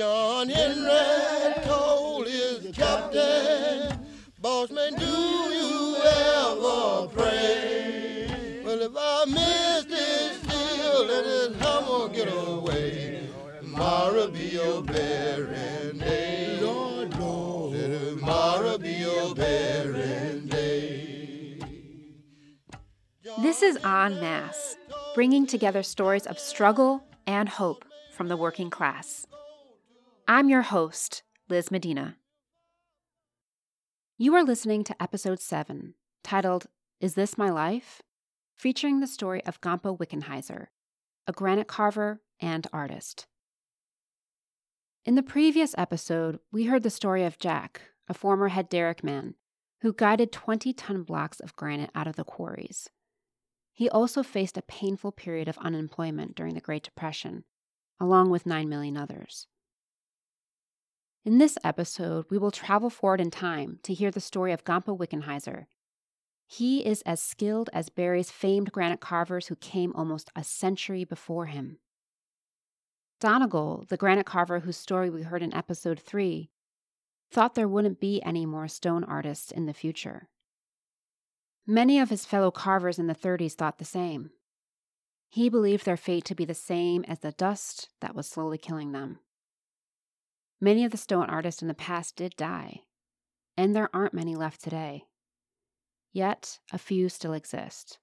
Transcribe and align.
John 0.00 0.48
Henry 0.48 1.62
told 1.62 2.26
his 2.26 2.74
captain, 2.74 4.02
Bossman, 4.40 4.98
do 4.98 5.04
you 5.04 5.96
ever 6.02 7.06
pray? 7.08 8.62
Well, 8.64 8.80
if 8.80 8.92
I 8.96 9.24
miss 9.26 9.84
this 9.84 10.40
deal, 10.40 11.04
let 11.04 11.24
this 11.24 11.54
hammer 11.60 12.08
get 12.14 12.32
away. 12.32 13.28
Tomorrow 13.60 14.28
be 14.28 14.44
your 14.46 14.82
burying 14.82 15.98
day. 15.98 16.58
Lord, 16.62 17.14
Lord. 17.18 17.74
Tomorrow 17.74 18.78
be 18.78 18.92
your 18.92 19.34
burying 19.34 20.46
day. 20.46 21.58
This 23.42 23.60
is 23.60 23.76
En 23.84 24.18
Masse, 24.18 24.76
bringing 25.14 25.46
together 25.46 25.82
stories 25.82 26.26
of 26.26 26.38
struggle 26.38 27.04
and 27.26 27.50
hope 27.50 27.84
from 28.16 28.28
the 28.28 28.36
working 28.38 28.70
class. 28.70 29.26
I'm 30.32 30.48
your 30.48 30.62
host, 30.62 31.24
Liz 31.48 31.72
Medina. 31.72 32.16
You 34.16 34.32
are 34.36 34.44
listening 34.44 34.84
to 34.84 35.02
episode 35.02 35.40
7, 35.40 35.94
titled 36.22 36.66
Is 37.00 37.14
This 37.14 37.36
My 37.36 37.50
Life? 37.50 38.00
featuring 38.54 39.00
the 39.00 39.08
story 39.08 39.44
of 39.44 39.60
Gampo 39.60 39.98
Wickenheiser, 39.98 40.66
a 41.26 41.32
granite 41.32 41.66
carver 41.66 42.20
and 42.38 42.64
artist. 42.72 43.26
In 45.04 45.16
the 45.16 45.24
previous 45.24 45.74
episode, 45.76 46.38
we 46.52 46.66
heard 46.66 46.84
the 46.84 46.90
story 46.90 47.24
of 47.24 47.40
Jack, 47.40 47.80
a 48.06 48.14
former 48.14 48.50
head 48.50 48.68
derrick 48.68 49.02
man, 49.02 49.34
who 49.80 49.92
guided 49.92 50.30
20 50.30 50.72
ton 50.74 51.02
blocks 51.02 51.40
of 51.40 51.56
granite 51.56 51.90
out 51.92 52.06
of 52.06 52.14
the 52.14 52.22
quarries. 52.22 52.88
He 53.72 53.90
also 53.90 54.22
faced 54.22 54.56
a 54.56 54.62
painful 54.62 55.10
period 55.10 55.48
of 55.48 55.58
unemployment 55.58 56.36
during 56.36 56.54
the 56.54 56.60
Great 56.60 56.84
Depression, 56.84 57.42
along 57.98 58.30
with 58.30 58.46
9 58.46 58.68
million 58.68 58.96
others. 58.96 59.48
In 61.22 61.36
this 61.36 61.58
episode, 61.62 62.24
we 62.30 62.38
will 62.38 62.50
travel 62.50 62.88
forward 62.88 63.20
in 63.20 63.30
time 63.30 63.78
to 63.82 63.92
hear 63.92 64.10
the 64.10 64.20
story 64.20 64.52
of 64.52 64.64
Gampo 64.64 64.96
Wickenheiser. 64.96 65.66
He 66.46 66.84
is 66.84 67.02
as 67.02 67.20
skilled 67.20 67.68
as 67.74 67.90
Barre's 67.90 68.30
famed 68.30 68.72
granite 68.72 69.00
carvers 69.00 69.48
who 69.48 69.56
came 69.56 69.92
almost 69.94 70.30
a 70.34 70.42
century 70.42 71.04
before 71.04 71.46
him. 71.46 71.78
Donegal, 73.20 73.84
the 73.88 73.98
granite 73.98 74.24
carver 74.24 74.60
whose 74.60 74.78
story 74.78 75.10
we 75.10 75.22
heard 75.22 75.42
in 75.42 75.54
episode 75.54 76.00
3, 76.00 76.50
thought 77.30 77.54
there 77.54 77.68
wouldn't 77.68 78.00
be 78.00 78.22
any 78.22 78.46
more 78.46 78.66
stone 78.66 79.04
artists 79.04 79.52
in 79.52 79.66
the 79.66 79.74
future. 79.74 80.30
Many 81.66 82.00
of 82.00 82.08
his 82.08 82.24
fellow 82.24 82.50
carvers 82.50 82.98
in 82.98 83.08
the 83.08 83.14
30s 83.14 83.52
thought 83.52 83.76
the 83.76 83.84
same. 83.84 84.30
He 85.28 85.50
believed 85.50 85.84
their 85.84 85.98
fate 85.98 86.24
to 86.24 86.34
be 86.34 86.46
the 86.46 86.54
same 86.54 87.04
as 87.06 87.18
the 87.18 87.32
dust 87.32 87.90
that 88.00 88.14
was 88.14 88.26
slowly 88.26 88.56
killing 88.56 88.92
them. 88.92 89.18
Many 90.60 90.84
of 90.84 90.90
the 90.90 90.98
stone 90.98 91.30
artists 91.30 91.62
in 91.62 91.68
the 91.68 91.74
past 91.74 92.16
did 92.16 92.36
die, 92.36 92.82
and 93.56 93.74
there 93.74 93.88
aren't 93.94 94.12
many 94.12 94.36
left 94.36 94.62
today. 94.62 95.04
Yet, 96.12 96.58
a 96.72 96.78
few 96.78 97.08
still 97.08 97.32
exist. 97.32 97.98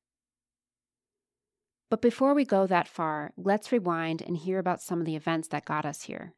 But 1.90 2.02
before 2.02 2.34
we 2.34 2.46
go 2.46 2.66
that 2.66 2.88
far, 2.88 3.32
let's 3.38 3.72
rewind 3.72 4.22
and 4.22 4.36
hear 4.36 4.60
about 4.60 4.82
some 4.82 5.00
of 5.00 5.06
the 5.06 5.16
events 5.16 5.50
that 5.50 5.66
got 5.66 5.86
us 5.86 6.04
here. 6.04 6.34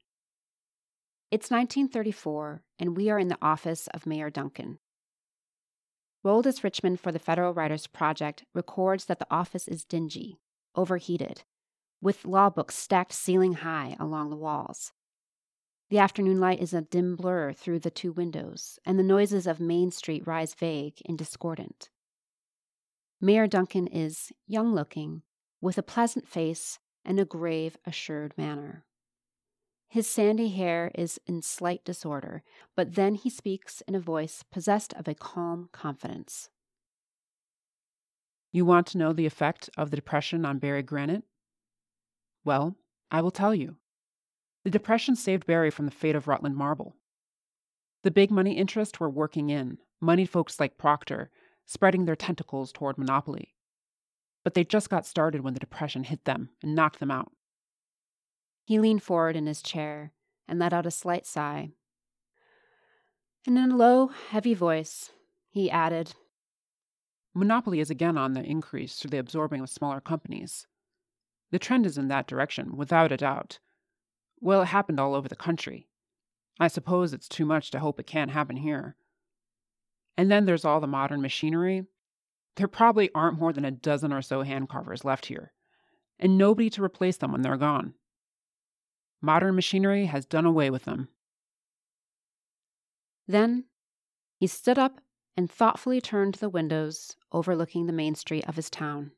It's 1.32 1.50
1934, 1.50 2.64
and 2.80 2.98
we 2.98 3.10
are 3.10 3.20
in 3.20 3.30
the 3.30 3.38
office 3.42 3.88
of 3.88 4.06
Mayor 4.06 4.30
Duncan. 4.30 4.80
Roaldus 6.26 6.64
Richmond 6.64 7.00
for 7.00 7.14
the 7.14 7.20
Federal 7.20 7.54
Writers 7.54 7.88
Project 7.88 8.44
records 8.54 9.06
that 9.06 9.20
the 9.20 9.28
office 9.32 9.68
is 9.68 9.86
dingy, 9.86 10.38
overheated, 10.76 11.44
with 12.02 12.26
law 12.26 12.50
books 12.50 12.76
stacked 12.76 13.14
ceiling 13.14 13.54
high 13.54 13.96
along 14.00 14.30
the 14.30 14.36
walls. 14.36 14.92
The 15.90 15.98
afternoon 15.98 16.40
light 16.40 16.60
is 16.60 16.74
a 16.74 16.82
dim 16.82 17.16
blur 17.16 17.52
through 17.52 17.80
the 17.80 17.90
two 17.90 18.12
windows, 18.12 18.78
and 18.86 19.00
the 19.00 19.04
noises 19.04 19.48
of 19.48 19.60
Main 19.60 19.90
Street 19.90 20.28
rise 20.28 20.54
vague 20.54 21.02
and 21.06 21.18
discordant. 21.18 21.90
Mayor 23.20 23.48
Duncan 23.48 23.88
is 23.88 24.32
young 24.46 24.74
looking, 24.76 25.24
with 25.62 25.80
a 25.80 25.84
pleasant 25.84 26.28
face 26.28 26.78
and 27.04 27.20
a 27.20 27.26
grave, 27.26 27.76
assured 27.88 28.38
manner. 28.38 28.86
His 29.88 30.08
sandy 30.08 30.50
hair 30.50 30.92
is 30.94 31.20
in 31.26 31.42
slight 31.42 31.84
disorder, 31.84 32.44
but 32.76 32.94
then 32.94 33.16
he 33.16 33.32
speaks 33.32 33.82
in 33.88 33.96
a 33.96 34.00
voice 34.00 34.44
possessed 34.52 34.94
of 34.94 35.08
a 35.08 35.16
calm 35.16 35.70
confidence. 35.72 36.50
You 38.52 38.64
want 38.64 38.86
to 38.88 39.00
know 39.00 39.12
the 39.12 39.26
effect 39.26 39.72
of 39.76 39.90
the 39.90 39.96
Depression 39.96 40.46
on 40.46 40.60
Barre 40.60 40.84
granite? 40.84 41.24
Well, 42.46 42.76
I 43.10 43.22
will 43.22 43.32
tell 43.32 43.56
you. 43.56 43.78
The 44.70 44.78
Depression 44.78 45.16
saved 45.16 45.48
Barre 45.48 45.72
from 45.72 45.86
the 45.86 45.92
fate 45.92 46.16
of 46.16 46.28
Rutland 46.28 46.56
marble. 46.56 46.96
The 48.04 48.12
big 48.12 48.30
money 48.30 48.56
interests 48.56 49.00
were 49.00 49.10
working 49.10 49.50
in, 49.50 49.80
moneyed 50.00 50.30
folks 50.30 50.60
like 50.60 50.78
Proctor, 50.78 51.32
spreading 51.66 52.06
their 52.06 52.16
tentacles 52.16 52.72
toward 52.72 53.00
monopoly 53.00 53.56
but 54.44 54.54
they 54.54 54.64
just 54.64 54.90
got 54.90 55.06
started 55.06 55.42
when 55.42 55.54
the 55.54 55.60
Depression 55.60 56.04
hit 56.04 56.26
them 56.26 56.50
and 56.64 56.76
knocked 56.76 57.00
them 57.00 57.12
out. 57.12 57.32
He 58.64 58.80
leaned 58.80 59.04
forward 59.04 59.36
in 59.36 59.46
his 59.46 59.62
chair 59.62 60.12
and 60.48 60.60
let 60.60 60.74
out 60.74 60.86
a 60.86 60.92
slight 60.92 61.26
sigh. 61.26 61.72
And 63.46 63.58
in 63.58 63.72
a 63.72 63.78
low, 63.78 64.08
heavy 64.08 64.54
voice, 64.54 65.12
he 65.50 65.70
added 65.70 66.14
Monopoly 67.36 67.80
is 67.80 67.90
again 67.90 68.18
on 68.18 68.34
the 68.34 68.44
increase 68.44 68.96
through 68.96 69.12
the 69.12 69.20
absorbing 69.20 69.62
of 69.62 69.70
smaller 69.70 70.02
companies. 70.02 70.66
The 71.52 71.60
trend 71.60 71.86
is 71.86 71.98
in 71.98 72.08
that 72.08 72.28
direction, 72.28 72.76
without 72.76 73.12
a 73.12 73.18
doubt. 73.18 73.60
Well, 74.42 74.62
it 74.62 74.68
happened 74.68 75.00
all 75.00 75.16
over 75.16 75.28
the 75.28 75.36
country. 75.36 75.88
I 76.60 76.68
suppose 76.68 77.14
it's 77.14 77.28
too 77.28 77.46
much 77.46 77.72
to 77.72 77.80
hope 77.80 78.00
it 78.00 78.08
can't 78.08 78.32
happen 78.32 78.58
here. 78.58 78.96
And 80.18 80.30
then 80.30 80.46
there's 80.46 80.66
all 80.66 80.80
the 80.80 80.88
modern 80.88 81.22
machinery 81.22 81.86
there 82.60 82.68
probably 82.68 83.10
aren't 83.16 83.40
more 83.40 83.54
than 83.54 83.64
a 83.64 83.72
dozen 83.72 84.12
or 84.12 84.22
so 84.22 84.42
hand 84.42 84.68
carvers 84.68 85.06
left 85.06 85.28
here, 85.28 85.54
and 86.20 86.38
nobody 86.38 86.70
to 86.72 86.84
replace 86.84 87.16
them 87.16 87.32
when 87.32 87.42
they're 87.42 87.56
gone. 87.56 87.94
Modern 89.22 89.56
machinery 89.56 90.08
has 90.08 90.26
done 90.26 90.46
away 90.46 90.70
with 90.70 90.84
them. 90.84 91.08
Then 93.28 93.64
he 94.36 94.46
stood 94.46 94.78
up 94.78 95.00
and 95.38 95.50
thoughtfully 95.50 96.02
turned 96.02 96.34
to 96.34 96.40
the 96.42 96.50
windows 96.50 97.16
overlooking 97.32 97.86
the 97.86 97.94
main 97.94 98.14
street 98.14 98.46
of 98.46 98.58
his 98.58 98.70
town. 98.70 99.12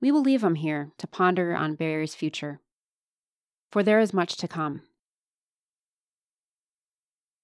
We 0.00 0.10
will 0.10 0.22
leave 0.22 0.42
him 0.42 0.56
here 0.56 0.90
to 0.98 1.06
ponder 1.06 1.54
on 1.54 1.76
Barre's 1.76 2.16
future, 2.16 2.60
for 3.70 3.82
there 3.82 4.00
is 4.00 4.12
much 4.12 4.36
to 4.36 4.48
come. 4.48 4.82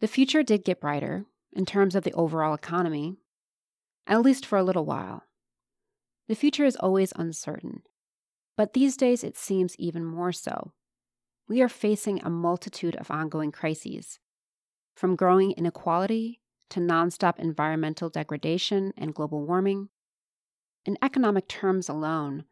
The 0.00 0.08
future 0.08 0.42
did 0.42 0.64
get 0.64 0.80
brighter 0.80 1.26
in 1.52 1.64
terms 1.64 1.94
of 1.94 2.04
the 2.04 2.12
overall 2.12 2.54
economy, 2.54 3.16
at 4.06 4.22
least 4.22 4.44
for 4.44 4.58
a 4.58 4.62
little 4.64 4.84
while. 4.84 5.22
The 6.28 6.34
future 6.34 6.64
is 6.64 6.76
always 6.76 7.12
uncertain, 7.16 7.82
but 8.56 8.72
these 8.72 8.96
days 8.96 9.22
it 9.22 9.36
seems 9.36 9.76
even 9.78 10.04
more 10.04 10.32
so. 10.32 10.72
We 11.48 11.60
are 11.62 11.68
facing 11.68 12.22
a 12.22 12.30
multitude 12.30 12.96
of 12.96 13.10
ongoing 13.10 13.52
crises, 13.52 14.18
from 14.94 15.16
growing 15.16 15.52
inequality 15.52 16.40
to 16.70 16.80
nonstop 16.80 17.38
environmental 17.38 18.08
degradation 18.08 18.92
and 18.96 19.14
global 19.14 19.46
warming. 19.46 19.90
In 20.86 20.98
economic 21.02 21.48
terms 21.48 21.88
alone, 21.88 22.44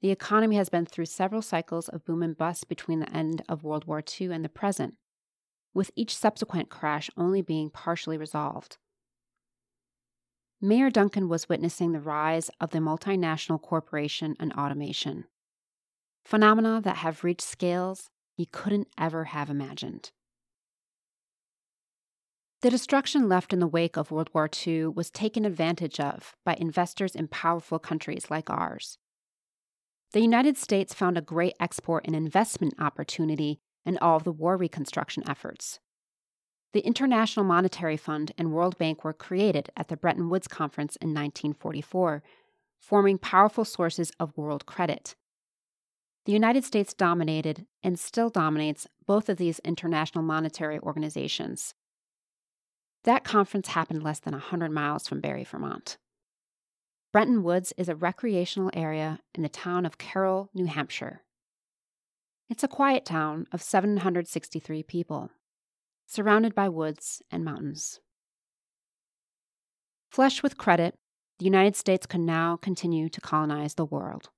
the 0.00 0.10
economy 0.10 0.56
has 0.56 0.68
been 0.68 0.86
through 0.86 1.06
several 1.06 1.42
cycles 1.42 1.88
of 1.88 2.04
boom 2.04 2.22
and 2.22 2.36
bust 2.36 2.68
between 2.68 3.00
the 3.00 3.14
end 3.14 3.42
of 3.48 3.64
World 3.64 3.84
War 3.84 4.02
II 4.20 4.32
and 4.32 4.44
the 4.44 4.48
present, 4.48 4.94
with 5.74 5.90
each 5.94 6.16
subsequent 6.16 6.70
crash 6.70 7.10
only 7.16 7.42
being 7.42 7.70
partially 7.70 8.16
resolved. 8.16 8.78
Mayor 10.60 10.90
Duncan 10.90 11.28
was 11.28 11.48
witnessing 11.48 11.92
the 11.92 12.00
rise 12.00 12.50
of 12.60 12.70
the 12.70 12.78
multinational 12.78 13.60
corporation 13.60 14.36
and 14.38 14.52
automation, 14.54 15.24
phenomena 16.24 16.80
that 16.82 16.98
have 16.98 17.24
reached 17.24 17.40
scales 17.42 18.10
he 18.36 18.46
couldn't 18.46 18.88
ever 18.98 19.24
have 19.24 19.50
imagined. 19.50 20.12
The 22.62 22.70
destruction 22.70 23.26
left 23.26 23.54
in 23.54 23.58
the 23.58 23.66
wake 23.66 23.96
of 23.96 24.10
World 24.10 24.28
War 24.34 24.48
II 24.66 24.88
was 24.88 25.10
taken 25.10 25.46
advantage 25.46 25.98
of 25.98 26.36
by 26.44 26.54
investors 26.56 27.14
in 27.14 27.28
powerful 27.28 27.78
countries 27.78 28.30
like 28.30 28.50
ours. 28.50 28.98
The 30.12 30.20
United 30.20 30.56
States 30.56 30.92
found 30.92 31.16
a 31.16 31.22
great 31.22 31.54
export 31.60 32.06
and 32.06 32.16
investment 32.16 32.74
opportunity 32.78 33.60
in 33.84 33.98
all 33.98 34.16
of 34.16 34.24
the 34.24 34.32
war 34.32 34.56
reconstruction 34.56 35.22
efforts, 35.28 35.80
the 36.72 36.80
International 36.80 37.44
Monetary 37.44 37.96
Fund 37.96 38.32
and 38.38 38.52
World 38.52 38.78
Bank 38.78 39.02
were 39.02 39.12
created 39.12 39.70
at 39.76 39.88
the 39.88 39.96
Bretton 39.96 40.28
Woods 40.28 40.46
Conference 40.46 40.94
in 40.96 41.08
1944, 41.08 42.22
forming 42.78 43.18
powerful 43.18 43.64
sources 43.64 44.12
of 44.20 44.36
world 44.36 44.66
credit. 44.66 45.16
The 46.26 46.32
United 46.32 46.64
States 46.64 46.94
dominated 46.94 47.66
and 47.82 47.98
still 47.98 48.30
dominates 48.30 48.86
both 49.04 49.28
of 49.28 49.36
these 49.36 49.58
international 49.60 50.22
monetary 50.22 50.78
organizations. 50.78 51.74
That 53.02 53.24
conference 53.24 53.68
happened 53.68 54.04
less 54.04 54.20
than 54.20 54.34
100 54.34 54.70
miles 54.70 55.08
from 55.08 55.20
Barre, 55.20 55.44
Vermont. 55.44 55.98
Bretton 57.12 57.42
Woods 57.42 57.72
is 57.76 57.88
a 57.88 57.96
recreational 57.96 58.70
area 58.72 59.18
in 59.34 59.42
the 59.42 59.48
town 59.48 59.84
of 59.84 59.98
Carroll, 59.98 60.48
New 60.54 60.66
Hampshire. 60.66 61.22
It's 62.48 62.62
a 62.62 62.68
quiet 62.68 63.04
town 63.04 63.46
of 63.50 63.62
763 63.62 64.84
people, 64.84 65.30
surrounded 66.06 66.54
by 66.54 66.68
woods 66.68 67.20
and 67.28 67.44
mountains. 67.44 67.98
Flush 70.12 70.40
with 70.40 70.56
credit, 70.56 70.94
the 71.40 71.44
United 71.44 71.74
States 71.74 72.06
can 72.06 72.24
now 72.24 72.56
continue 72.56 73.08
to 73.08 73.20
colonize 73.20 73.74
the 73.74 73.84
world. 73.84 74.28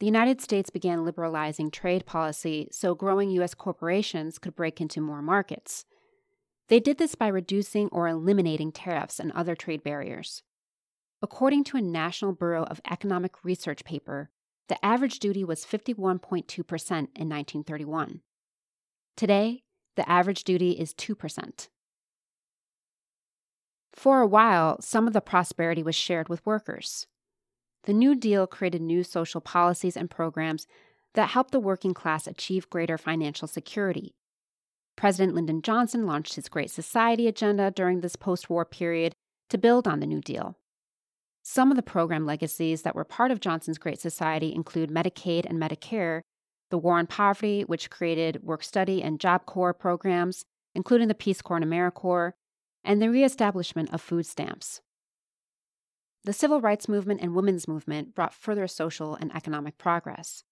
The 0.00 0.06
United 0.06 0.40
States 0.40 0.70
began 0.70 1.04
liberalizing 1.04 1.70
trade 1.70 2.06
policy 2.06 2.68
so 2.72 2.94
growing 2.94 3.30
U.S. 3.32 3.52
corporations 3.52 4.38
could 4.38 4.56
break 4.56 4.80
into 4.80 5.02
more 5.02 5.20
markets. 5.20 5.84
They 6.68 6.80
did 6.80 6.98
this 6.98 7.14
by 7.14 7.28
reducing 7.28 7.88
or 7.88 8.08
eliminating 8.08 8.72
tariffs 8.72 9.20
and 9.20 9.32
other 9.32 9.54
trade 9.54 9.82
barriers. 9.82 10.42
According 11.20 11.64
to 11.64 11.76
a 11.76 11.82
National 11.82 12.32
Bureau 12.32 12.64
of 12.64 12.80
Economic 12.90 13.44
Research 13.44 13.84
paper, 13.84 14.30
the 14.68 14.82
average 14.84 15.18
duty 15.18 15.44
was 15.44 15.64
51.2% 15.64 16.48
in 16.88 17.04
1931. 17.04 18.20
Today, 19.16 19.62
the 19.96 20.08
average 20.08 20.44
duty 20.44 20.72
is 20.72 20.94
2%. 20.94 21.68
For 23.92 24.20
a 24.20 24.26
while, 24.26 24.80
some 24.80 25.06
of 25.06 25.12
the 25.12 25.20
prosperity 25.20 25.82
was 25.82 25.94
shared 25.94 26.28
with 26.28 26.44
workers. 26.44 27.06
The 27.84 27.92
New 27.92 28.14
Deal 28.14 28.46
created 28.46 28.82
new 28.82 29.04
social 29.04 29.40
policies 29.40 29.96
and 29.96 30.10
programs 30.10 30.66
that 31.12 31.30
helped 31.30 31.52
the 31.52 31.60
working 31.60 31.94
class 31.94 32.26
achieve 32.26 32.70
greater 32.70 32.98
financial 32.98 33.46
security. 33.46 34.14
President 34.96 35.34
Lyndon 35.34 35.62
Johnson 35.62 36.06
launched 36.06 36.34
his 36.34 36.48
Great 36.48 36.70
Society 36.70 37.26
agenda 37.26 37.70
during 37.70 38.00
this 38.00 38.16
post 38.16 38.48
war 38.48 38.64
period 38.64 39.14
to 39.50 39.58
build 39.58 39.88
on 39.88 40.00
the 40.00 40.06
New 40.06 40.20
Deal. 40.20 40.56
Some 41.42 41.70
of 41.70 41.76
the 41.76 41.82
program 41.82 42.24
legacies 42.24 42.82
that 42.82 42.94
were 42.94 43.04
part 43.04 43.30
of 43.30 43.40
Johnson's 43.40 43.78
Great 43.78 44.00
Society 44.00 44.54
include 44.54 44.90
Medicaid 44.90 45.44
and 45.44 45.60
Medicare, 45.60 46.22
the 46.70 46.78
War 46.78 46.98
on 46.98 47.06
Poverty, 47.06 47.62
which 47.62 47.90
created 47.90 48.42
work 48.42 48.62
study 48.62 49.02
and 49.02 49.20
Job 49.20 49.44
Corps 49.44 49.74
programs, 49.74 50.44
including 50.74 51.08
the 51.08 51.14
Peace 51.14 51.42
Corps 51.42 51.58
and 51.58 51.66
AmeriCorps, 51.66 52.32
and 52.82 53.00
the 53.00 53.10
reestablishment 53.10 53.92
of 53.92 54.00
food 54.00 54.26
stamps. 54.26 54.80
The 56.24 56.32
civil 56.32 56.60
rights 56.60 56.88
movement 56.88 57.20
and 57.20 57.34
women's 57.34 57.68
movement 57.68 58.14
brought 58.14 58.32
further 58.32 58.66
social 58.66 59.14
and 59.14 59.34
economic 59.34 59.76
progress. 59.76 60.44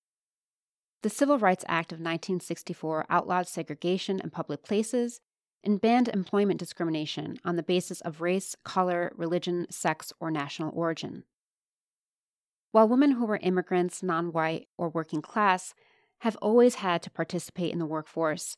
The 1.02 1.10
Civil 1.10 1.38
Rights 1.38 1.64
Act 1.66 1.90
of 1.90 1.98
1964 1.98 3.06
outlawed 3.10 3.48
segregation 3.48 4.20
in 4.20 4.30
public 4.30 4.62
places 4.62 5.20
and 5.64 5.80
banned 5.80 6.06
employment 6.08 6.60
discrimination 6.60 7.38
on 7.44 7.56
the 7.56 7.62
basis 7.64 8.00
of 8.02 8.20
race, 8.20 8.54
color, 8.64 9.12
religion, 9.16 9.66
sex, 9.68 10.12
or 10.20 10.30
national 10.30 10.70
origin. 10.74 11.24
While 12.70 12.88
women 12.88 13.12
who 13.12 13.26
were 13.26 13.40
immigrants, 13.42 14.02
non 14.02 14.32
white, 14.32 14.68
or 14.78 14.88
working 14.88 15.22
class 15.22 15.74
have 16.20 16.36
always 16.36 16.76
had 16.76 17.02
to 17.02 17.10
participate 17.10 17.72
in 17.72 17.80
the 17.80 17.86
workforce, 17.86 18.56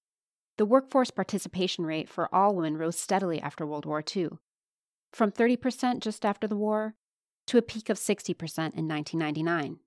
the 0.58 0.66
workforce 0.66 1.10
participation 1.10 1.86
rate 1.86 2.10
for 2.10 2.32
all 2.32 2.54
women 2.54 2.76
rose 2.76 2.98
steadily 2.98 3.40
after 3.40 3.66
World 3.66 3.86
War 3.86 4.04
II, 4.14 4.28
from 5.12 5.32
30% 5.32 6.00
just 6.00 6.26
after 6.26 6.46
the 6.46 6.56
war 6.56 6.94
to 7.46 7.56
a 7.56 7.62
peak 7.62 7.88
of 7.88 7.96
60% 7.96 8.34
in 8.74 8.86
1999. 8.86 9.78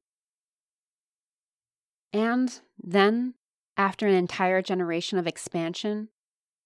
And 2.14 2.60
then, 2.82 3.34
after 3.76 4.08
an 4.08 4.14
entire 4.14 4.62
generation 4.62 5.18
of 5.18 5.28
expansion, 5.28 6.10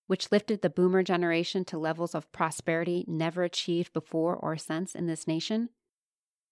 which 0.07 0.31
lifted 0.31 0.61
the 0.61 0.69
boomer 0.69 1.03
generation 1.03 1.63
to 1.65 1.77
levels 1.77 2.13
of 2.13 2.31
prosperity 2.31 3.05
never 3.07 3.43
achieved 3.43 3.93
before 3.93 4.35
or 4.35 4.57
since 4.57 4.93
in 4.93 5.07
this 5.07 5.27
nation, 5.27 5.69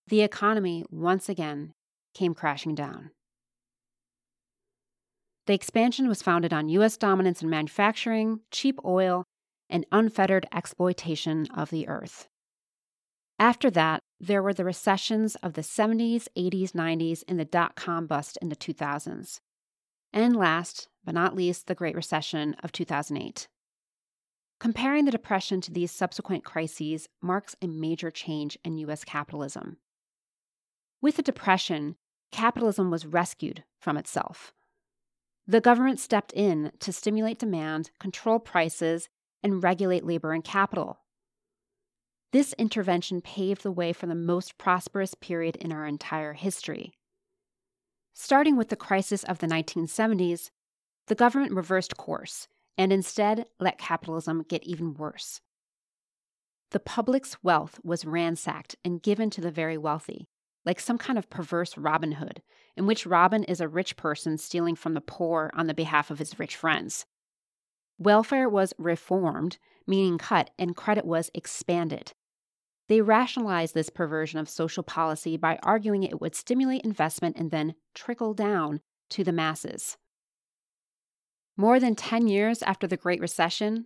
the 0.07 0.21
economy 0.21 0.85
once 0.89 1.29
again 1.29 1.73
came 2.13 2.33
crashing 2.33 2.73
down. 2.73 3.11
The 5.45 5.53
expansion 5.53 6.07
was 6.07 6.21
founded 6.21 6.53
on 6.53 6.69
U.S. 6.69 6.95
dominance 6.95 7.41
in 7.41 7.49
manufacturing, 7.49 8.41
cheap 8.51 8.79
oil, 8.85 9.23
and 9.69 9.85
unfettered 9.91 10.45
exploitation 10.53 11.47
of 11.55 11.69
the 11.69 11.87
earth. 11.87 12.27
After 13.39 13.69
that, 13.71 14.01
there 14.19 14.43
were 14.43 14.53
the 14.53 14.65
recessions 14.65 15.35
of 15.35 15.53
the 15.53 15.61
70s, 15.61 16.27
80s, 16.37 16.71
90s, 16.71 17.23
and 17.27 17.39
the 17.39 17.45
dot 17.45 17.75
com 17.75 18.05
bust 18.05 18.37
in 18.41 18.49
the 18.49 18.55
2000s. 18.55 19.39
And 20.11 20.35
last, 20.35 20.87
but 21.05 21.13
not 21.13 21.35
least, 21.35 21.67
the 21.67 21.75
Great 21.75 21.95
Recession 21.95 22.55
of 22.63 22.71
2008. 22.71 23.47
Comparing 24.59 25.05
the 25.05 25.11
Depression 25.11 25.61
to 25.61 25.71
these 25.71 25.91
subsequent 25.91 26.43
crises 26.43 27.07
marks 27.21 27.55
a 27.61 27.67
major 27.67 28.11
change 28.11 28.57
in 28.65 28.77
U.S. 28.79 29.05
capitalism. 29.05 29.77
With 31.01 31.15
the 31.15 31.21
Depression, 31.21 31.95
capitalism 32.31 32.91
was 32.91 33.05
rescued 33.05 33.63
from 33.79 33.95
itself. 33.95 34.51
The 35.47 35.61
government 35.61 35.99
stepped 35.99 36.33
in 36.33 36.73
to 36.79 36.91
stimulate 36.91 37.39
demand, 37.39 37.91
control 37.99 38.39
prices, 38.39 39.07
and 39.41 39.63
regulate 39.63 40.05
labor 40.05 40.33
and 40.33 40.43
capital. 40.43 40.99
This 42.31 42.53
intervention 42.59 43.21
paved 43.21 43.63
the 43.63 43.71
way 43.71 43.91
for 43.91 44.05
the 44.05 44.13
most 44.13 44.57
prosperous 44.59 45.15
period 45.15 45.55
in 45.55 45.71
our 45.71 45.87
entire 45.87 46.33
history. 46.33 46.93
Starting 48.13 48.55
with 48.55 48.69
the 48.69 48.75
crisis 48.75 49.23
of 49.23 49.39
the 49.39 49.47
1970s, 49.47 50.51
the 51.07 51.15
government 51.15 51.53
reversed 51.53 51.97
course 51.97 52.47
and 52.77 52.93
instead 52.93 53.45
let 53.59 53.79
capitalism 53.79 54.43
get 54.47 54.63
even 54.63 54.93
worse. 54.93 55.41
The 56.71 56.79
public's 56.79 57.41
wealth 57.41 57.79
was 57.83 58.05
ransacked 58.05 58.75
and 58.85 59.01
given 59.01 59.31
to 59.31 59.41
the 59.41 59.49
very 59.49 59.77
wealthy, 59.77 60.27
like 60.65 60.79
some 60.79 60.99
kind 60.99 61.17
of 61.17 61.31
perverse 61.31 61.77
Robin 61.77 62.13
Hood, 62.13 62.43
in 62.77 62.85
which 62.85 63.07
Robin 63.07 63.43
is 63.43 63.59
a 63.59 63.67
rich 63.67 63.97
person 63.97 64.37
stealing 64.37 64.75
from 64.75 64.93
the 64.93 65.01
poor 65.01 65.49
on 65.55 65.65
the 65.65 65.73
behalf 65.73 66.11
of 66.11 66.19
his 66.19 66.37
rich 66.37 66.55
friends. 66.55 67.07
Welfare 67.97 68.47
was 68.47 68.73
reformed, 68.77 69.57
meaning 69.87 70.19
cut, 70.19 70.51
and 70.59 70.75
credit 70.75 71.05
was 71.05 71.31
expanded. 71.33 72.13
They 72.89 73.01
rationalized 73.01 73.75
this 73.75 73.91
perversion 73.91 74.39
of 74.39 74.49
social 74.49 74.81
policy 74.81 75.37
by 75.37 75.59
arguing 75.61 76.03
it 76.03 76.19
would 76.19 76.33
stimulate 76.33 76.81
investment 76.81 77.37
and 77.37 77.51
then 77.51 77.75
trickle 77.93 78.33
down 78.33 78.81
to 79.11 79.23
the 79.23 79.31
masses. 79.31 79.95
More 81.55 81.79
than 81.79 81.95
10 81.95 82.27
years 82.27 82.63
after 82.63 82.87
the 82.87 82.97
Great 82.97 83.21
Recession, 83.21 83.85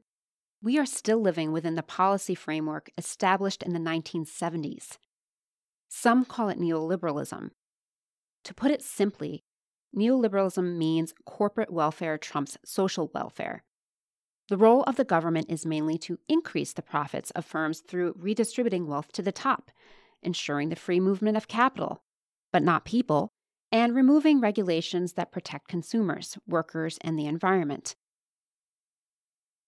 we 0.61 0.79
are 0.79 0.85
still 0.85 1.19
living 1.19 1.51
within 1.51 1.75
the 1.75 1.83
policy 1.83 2.33
framework 2.33 2.89
established 2.97 3.61
in 3.61 3.73
the 3.73 3.79
1970s. 3.79 4.97
Some 5.89 6.23
call 6.23 6.47
it 6.47 6.59
neoliberalism. 6.59 7.49
To 8.45 8.53
put 8.53 8.71
it 8.71 8.81
simply, 8.81 9.43
neoliberalism 9.93 10.77
means 10.77 11.13
corporate 11.25 11.73
welfare 11.73 12.17
trumps 12.17 12.57
social 12.63 13.11
welfare, 13.13 13.65
the 14.49 14.57
role 14.57 14.83
of 14.83 14.97
the 14.97 15.05
government 15.05 15.47
is 15.49 15.65
mainly 15.65 15.97
to 15.99 16.19
increase 16.27 16.73
the 16.73 16.81
profits 16.81 17.31
of 17.31 17.45
firms 17.45 17.79
through 17.79 18.15
redistributing 18.17 18.87
wealth 18.87 19.11
to 19.13 19.21
the 19.21 19.31
top, 19.31 19.71
ensuring 20.21 20.69
the 20.69 20.75
free 20.75 20.99
movement 20.99 21.37
of 21.37 21.47
capital, 21.47 22.03
but 22.51 22.63
not 22.63 22.85
people, 22.85 23.29
and 23.71 23.95
removing 23.95 24.39
regulations 24.39 25.13
that 25.13 25.31
protect 25.31 25.67
consumers, 25.67 26.37
workers, 26.47 26.99
and 27.01 27.17
the 27.17 27.25
environment. 27.25 27.95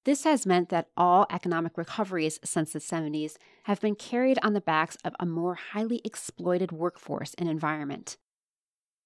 This 0.03 0.23
has 0.23 0.45
meant 0.45 0.69
that 0.69 0.89
all 0.95 1.25
economic 1.31 1.77
recoveries 1.77 2.39
since 2.43 2.73
the 2.73 2.79
70s 2.79 3.37
have 3.63 3.81
been 3.81 3.95
carried 3.95 4.37
on 4.43 4.53
the 4.53 4.61
backs 4.61 4.97
of 5.03 5.15
a 5.19 5.25
more 5.25 5.55
highly 5.55 5.99
exploited 6.05 6.71
workforce 6.71 7.33
and 7.39 7.49
environment. 7.49 8.17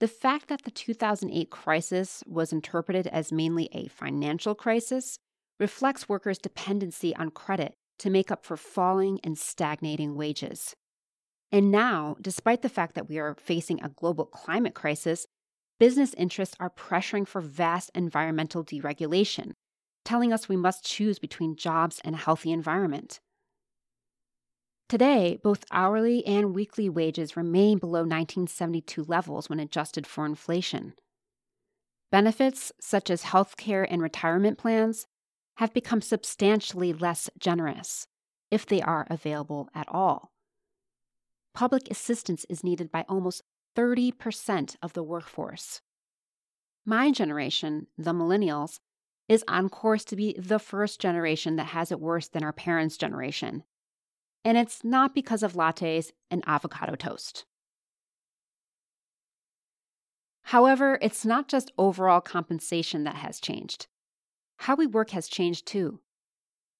The 0.01 0.09
fact 0.09 0.49
that 0.49 0.63
the 0.63 0.71
2008 0.71 1.49
crisis 1.49 2.21
was 2.27 2.51
interpreted 2.51 3.07
as 3.07 3.31
mainly 3.31 3.69
a 3.71 3.88
financial 3.88 4.55
crisis 4.55 5.19
reflects 5.59 6.07
workers' 6.07 6.37
dependency 6.37 7.15
on 7.15 7.31
credit 7.31 7.73
to 7.99 8.09
make 8.09 8.31
up 8.31 8.45
for 8.45 8.57
falling 8.57 9.19
and 9.23 9.37
stagnating 9.37 10.15
wages. 10.15 10.73
And 11.51 11.71
now, 11.71 12.15
despite 12.21 12.61
the 12.61 12.69
fact 12.69 12.95
that 12.95 13.09
we 13.09 13.17
are 13.17 13.35
facing 13.35 13.81
a 13.81 13.89
global 13.89 14.25
climate 14.25 14.73
crisis, 14.73 15.25
business 15.79 16.13
interests 16.13 16.55
are 16.59 16.69
pressuring 16.69 17.27
for 17.27 17.41
vast 17.41 17.91
environmental 17.95 18.63
deregulation, 18.63 19.51
telling 20.05 20.31
us 20.31 20.47
we 20.47 20.57
must 20.57 20.85
choose 20.85 21.19
between 21.19 21.55
jobs 21.55 21.99
and 22.03 22.15
a 22.15 22.19
healthy 22.19 22.51
environment. 22.51 23.19
Today, 24.87 25.39
both 25.43 25.65
hourly 25.71 26.25
and 26.25 26.55
weekly 26.55 26.89
wages 26.89 27.37
remain 27.37 27.77
below 27.77 27.99
1972 27.99 29.03
levels 29.03 29.49
when 29.49 29.59
adjusted 29.59 30.07
for 30.07 30.25
inflation. 30.25 30.93
Benefits 32.11 32.71
such 32.81 33.11
as 33.11 33.23
health 33.23 33.55
care 33.55 33.83
and 33.83 34.01
retirement 34.01 34.57
plans 34.57 35.05
have 35.59 35.73
become 35.73 35.99
substantially 35.99 36.93
less 36.93 37.29
generous, 37.37 38.07
if 38.49 38.65
they 38.65 38.81
are 38.81 39.05
available 39.09 39.67
at 39.75 39.85
all. 39.89 40.31
Public 41.53 41.91
assistance 41.91 42.45
is 42.47 42.63
needed 42.63 42.89
by 42.89 43.03
almost 43.09 43.41
30% 43.75 44.77
of 44.81 44.93
the 44.93 45.03
workforce. 45.03 45.81
My 46.85 47.11
generation, 47.11 47.87
the 47.97 48.13
millennials, 48.13 48.79
is 49.27 49.43
on 49.49 49.67
course 49.67 50.05
to 50.05 50.15
be 50.15 50.33
the 50.39 50.59
first 50.59 51.01
generation 51.01 51.57
that 51.57 51.65
has 51.65 51.91
it 51.91 51.99
worse 51.99 52.29
than 52.29 52.41
our 52.41 52.53
parents' 52.53 52.95
generation. 52.95 53.63
And 54.45 54.57
it's 54.57 54.85
not 54.85 55.13
because 55.13 55.43
of 55.43 55.55
lattes 55.55 56.13
and 56.31 56.41
avocado 56.47 56.95
toast. 56.95 57.43
However, 60.43 60.97
it's 61.01 61.25
not 61.25 61.49
just 61.49 61.73
overall 61.77 62.21
compensation 62.21 63.03
that 63.03 63.15
has 63.15 63.41
changed. 63.41 63.87
How 64.59 64.75
we 64.75 64.87
work 64.87 65.11
has 65.11 65.29
changed 65.29 65.65
too. 65.65 66.01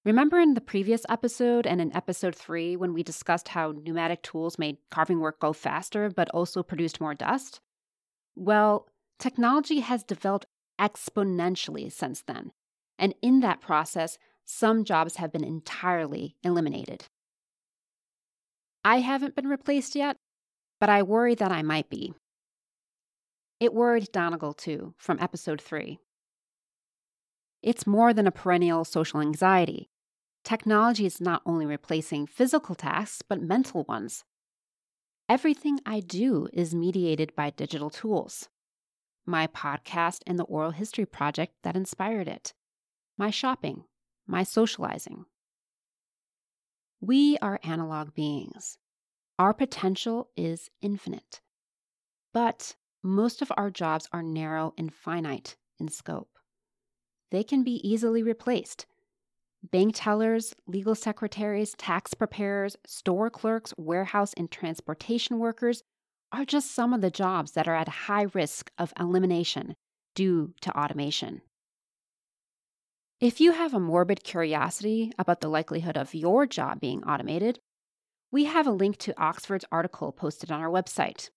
Remember 0.04 0.38
in 0.38 0.52
the 0.52 0.60
previous 0.60 1.06
episode 1.08 1.66
and 1.66 1.80
in 1.80 1.96
episode 1.96 2.34
3 2.34 2.76
when 2.76 2.92
we 2.92 3.02
discussed 3.02 3.48
how 3.48 3.72
pneumatic 3.72 4.22
tools 4.22 4.58
made 4.58 4.76
carving 4.90 5.18
work 5.18 5.40
go 5.40 5.54
faster 5.54 6.10
but 6.10 6.28
also 6.30 6.62
produced 6.62 7.00
more 7.00 7.14
dust? 7.14 7.60
Well, 8.36 8.86
technology 9.18 9.80
has 9.80 10.02
developed 10.02 10.44
exponentially 10.78 11.90
since 11.90 12.22
then, 12.26 12.52
and 12.98 13.14
in 13.22 13.40
that 13.40 13.62
process, 13.62 14.18
some 14.44 14.84
jobs 14.84 15.16
have 15.16 15.32
been 15.32 15.44
entirely 15.44 16.36
eliminated. 16.42 17.06
I 18.84 19.00
haven't 19.00 19.34
been 19.34 19.48
replaced 19.48 19.96
yet, 19.96 20.16
but 20.80 20.90
I 20.90 21.02
worry 21.02 21.34
that 21.34 21.50
I 21.50 21.62
might 21.62 21.88
be. 21.88 22.12
It 23.58 23.72
worried 23.72 24.12
Donegal 24.12 24.52
too, 24.52 24.94
from 24.98 25.18
episode 25.18 25.62
3. 25.62 25.98
It's 27.62 27.86
more 27.86 28.14
than 28.14 28.26
a 28.26 28.32
perennial 28.32 28.84
social 28.84 29.20
anxiety. 29.20 29.90
Technology 30.44 31.04
is 31.04 31.20
not 31.20 31.42
only 31.44 31.66
replacing 31.66 32.26
physical 32.26 32.74
tasks, 32.74 33.22
but 33.22 33.42
mental 33.42 33.84
ones. 33.84 34.24
Everything 35.28 35.78
I 35.84 36.00
do 36.00 36.48
is 36.52 36.74
mediated 36.74 37.36
by 37.36 37.50
digital 37.50 37.90
tools. 37.90 38.48
My 39.26 39.46
podcast 39.46 40.22
and 40.26 40.38
the 40.38 40.44
oral 40.44 40.70
history 40.70 41.04
project 41.04 41.54
that 41.62 41.76
inspired 41.76 42.26
it, 42.26 42.54
my 43.18 43.30
shopping, 43.30 43.84
my 44.26 44.42
socializing. 44.42 45.26
We 47.00 47.36
are 47.38 47.60
analog 47.62 48.14
beings. 48.14 48.78
Our 49.38 49.52
potential 49.52 50.30
is 50.36 50.70
infinite. 50.80 51.40
But 52.32 52.76
most 53.02 53.42
of 53.42 53.52
our 53.56 53.70
jobs 53.70 54.08
are 54.12 54.22
narrow 54.22 54.74
and 54.78 54.92
finite 54.92 55.56
in 55.78 55.88
scope. 55.88 56.29
They 57.30 57.44
can 57.44 57.62
be 57.62 57.86
easily 57.88 58.22
replaced. 58.22 58.86
Bank 59.62 59.92
tellers, 59.94 60.54
legal 60.66 60.94
secretaries, 60.94 61.74
tax 61.76 62.14
preparers, 62.14 62.76
store 62.86 63.30
clerks, 63.30 63.74
warehouse 63.76 64.32
and 64.36 64.50
transportation 64.50 65.38
workers 65.38 65.82
are 66.32 66.44
just 66.44 66.72
some 66.74 66.92
of 66.94 67.00
the 67.00 67.10
jobs 67.10 67.52
that 67.52 67.68
are 67.68 67.74
at 67.74 67.88
high 67.88 68.26
risk 68.32 68.70
of 68.78 68.92
elimination 68.98 69.74
due 70.14 70.54
to 70.62 70.76
automation. 70.78 71.42
If 73.20 73.40
you 73.40 73.52
have 73.52 73.74
a 73.74 73.80
morbid 73.80 74.24
curiosity 74.24 75.12
about 75.18 75.40
the 75.40 75.48
likelihood 75.48 75.98
of 75.98 76.14
your 76.14 76.46
job 76.46 76.80
being 76.80 77.04
automated, 77.04 77.58
we 78.32 78.44
have 78.44 78.66
a 78.66 78.72
link 78.72 78.96
to 78.98 79.20
Oxford's 79.20 79.64
article 79.70 80.10
posted 80.12 80.50
on 80.50 80.60
our 80.60 80.70
website. 80.70 81.28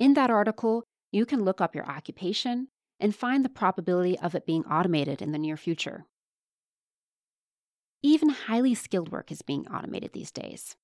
In 0.00 0.14
that 0.14 0.30
article, 0.30 0.82
you 1.12 1.24
can 1.24 1.44
look 1.44 1.60
up 1.60 1.74
your 1.74 1.86
occupation 1.86 2.68
and 3.04 3.14
find 3.14 3.44
the 3.44 3.50
probability 3.50 4.18
of 4.18 4.34
it 4.34 4.46
being 4.46 4.64
automated 4.64 5.20
in 5.20 5.30
the 5.30 5.38
near 5.38 5.58
future. 5.58 6.06
Even 8.02 8.30
highly 8.30 8.74
skilled 8.74 9.12
work 9.12 9.30
is 9.30 9.42
being 9.42 9.68
automated 9.68 10.14
these 10.14 10.30
days. 10.30 10.74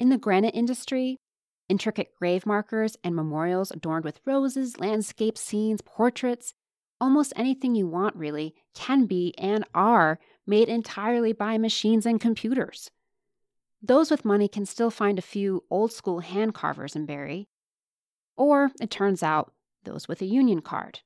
In 0.00 0.08
the 0.08 0.18
granite 0.18 0.56
industry, 0.56 1.20
intricate 1.68 2.12
grave 2.18 2.46
markers 2.46 2.96
and 3.04 3.14
memorials 3.14 3.70
adorned 3.70 4.04
with 4.04 4.18
roses, 4.26 4.80
landscape 4.80 5.38
scenes, 5.38 5.80
portraits, 5.82 6.52
almost 7.00 7.32
anything 7.36 7.76
you 7.76 7.86
want 7.86 8.16
really 8.16 8.52
can 8.74 9.06
be 9.06 9.32
and 9.38 9.64
are 9.72 10.18
made 10.48 10.68
entirely 10.68 11.32
by 11.32 11.58
machines 11.58 12.04
and 12.04 12.20
computers. 12.20 12.90
Those 13.80 14.10
with 14.10 14.24
money 14.24 14.48
can 14.48 14.66
still 14.66 14.90
find 14.90 15.16
a 15.16 15.22
few 15.22 15.62
old 15.70 15.92
school 15.92 16.18
hand 16.18 16.54
carvers 16.54 16.96
in 16.96 17.06
Barre, 17.06 17.46
or, 18.36 18.72
it 18.80 18.90
turns 18.90 19.22
out, 19.22 19.52
those 19.84 20.08
with 20.08 20.20
a 20.20 20.26
union 20.26 20.60
card. 20.60 21.02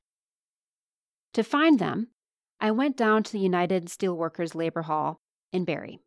To 1.33 1.43
find 1.43 1.79
them, 1.79 2.07
I 2.59 2.71
went 2.71 2.97
down 2.97 3.23
to 3.23 3.31
the 3.31 3.39
United 3.39 3.85
Steelworkers 3.85 4.53
Labor 4.53 4.83
Hall 4.83 5.21
in 5.53 5.65
Barre. 5.65 5.99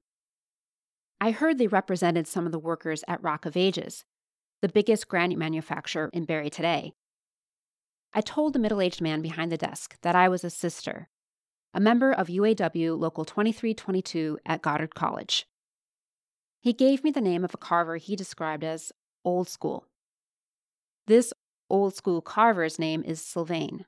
I 1.21 1.31
heard 1.31 1.57
they 1.57 1.67
represented 1.67 2.27
some 2.27 2.45
of 2.45 2.53
the 2.53 2.59
workers 2.59 3.03
at 3.09 3.23
Rock 3.23 3.47
of 3.47 3.57
Ages, 3.57 4.05
the 4.61 4.69
biggest 4.69 5.09
granite 5.09 5.39
manufacturer 5.39 6.11
in 6.13 6.27
Barre 6.27 6.51
today. 6.51 6.93
I 8.13 8.21
told 8.21 8.53
the 8.53 8.59
middle 8.59 8.81
aged 8.81 9.01
man 9.01 9.23
behind 9.23 9.51
the 9.51 9.57
desk 9.57 9.97
that 10.03 10.15
I 10.15 10.29
was 10.29 10.45
a 10.45 10.51
sister, 10.51 11.09
a 11.73 11.81
member 11.81 12.13
of 12.13 12.29
UAW 12.29 12.99
Local 12.99 13.25
2322 13.25 14.39
at 14.45 14.63
Goddard 14.63 14.95
College. 14.95 15.47
He 16.61 16.73
gave 16.73 17.03
me 17.03 17.11
the 17.11 17.21
name 17.21 17.45
of 17.45 17.55
a 17.55 17.59
carver 17.59 17.97
he 17.97 18.15
described 18.15 18.63
as 18.63 18.93
old 19.25 19.49
school. 19.49 19.87
This 21.07 21.33
old 21.69 21.95
school 21.97 22.21
carver's 22.21 22.79
name 22.79 23.03
is 23.05 23.21
Sylvain. 23.21 23.87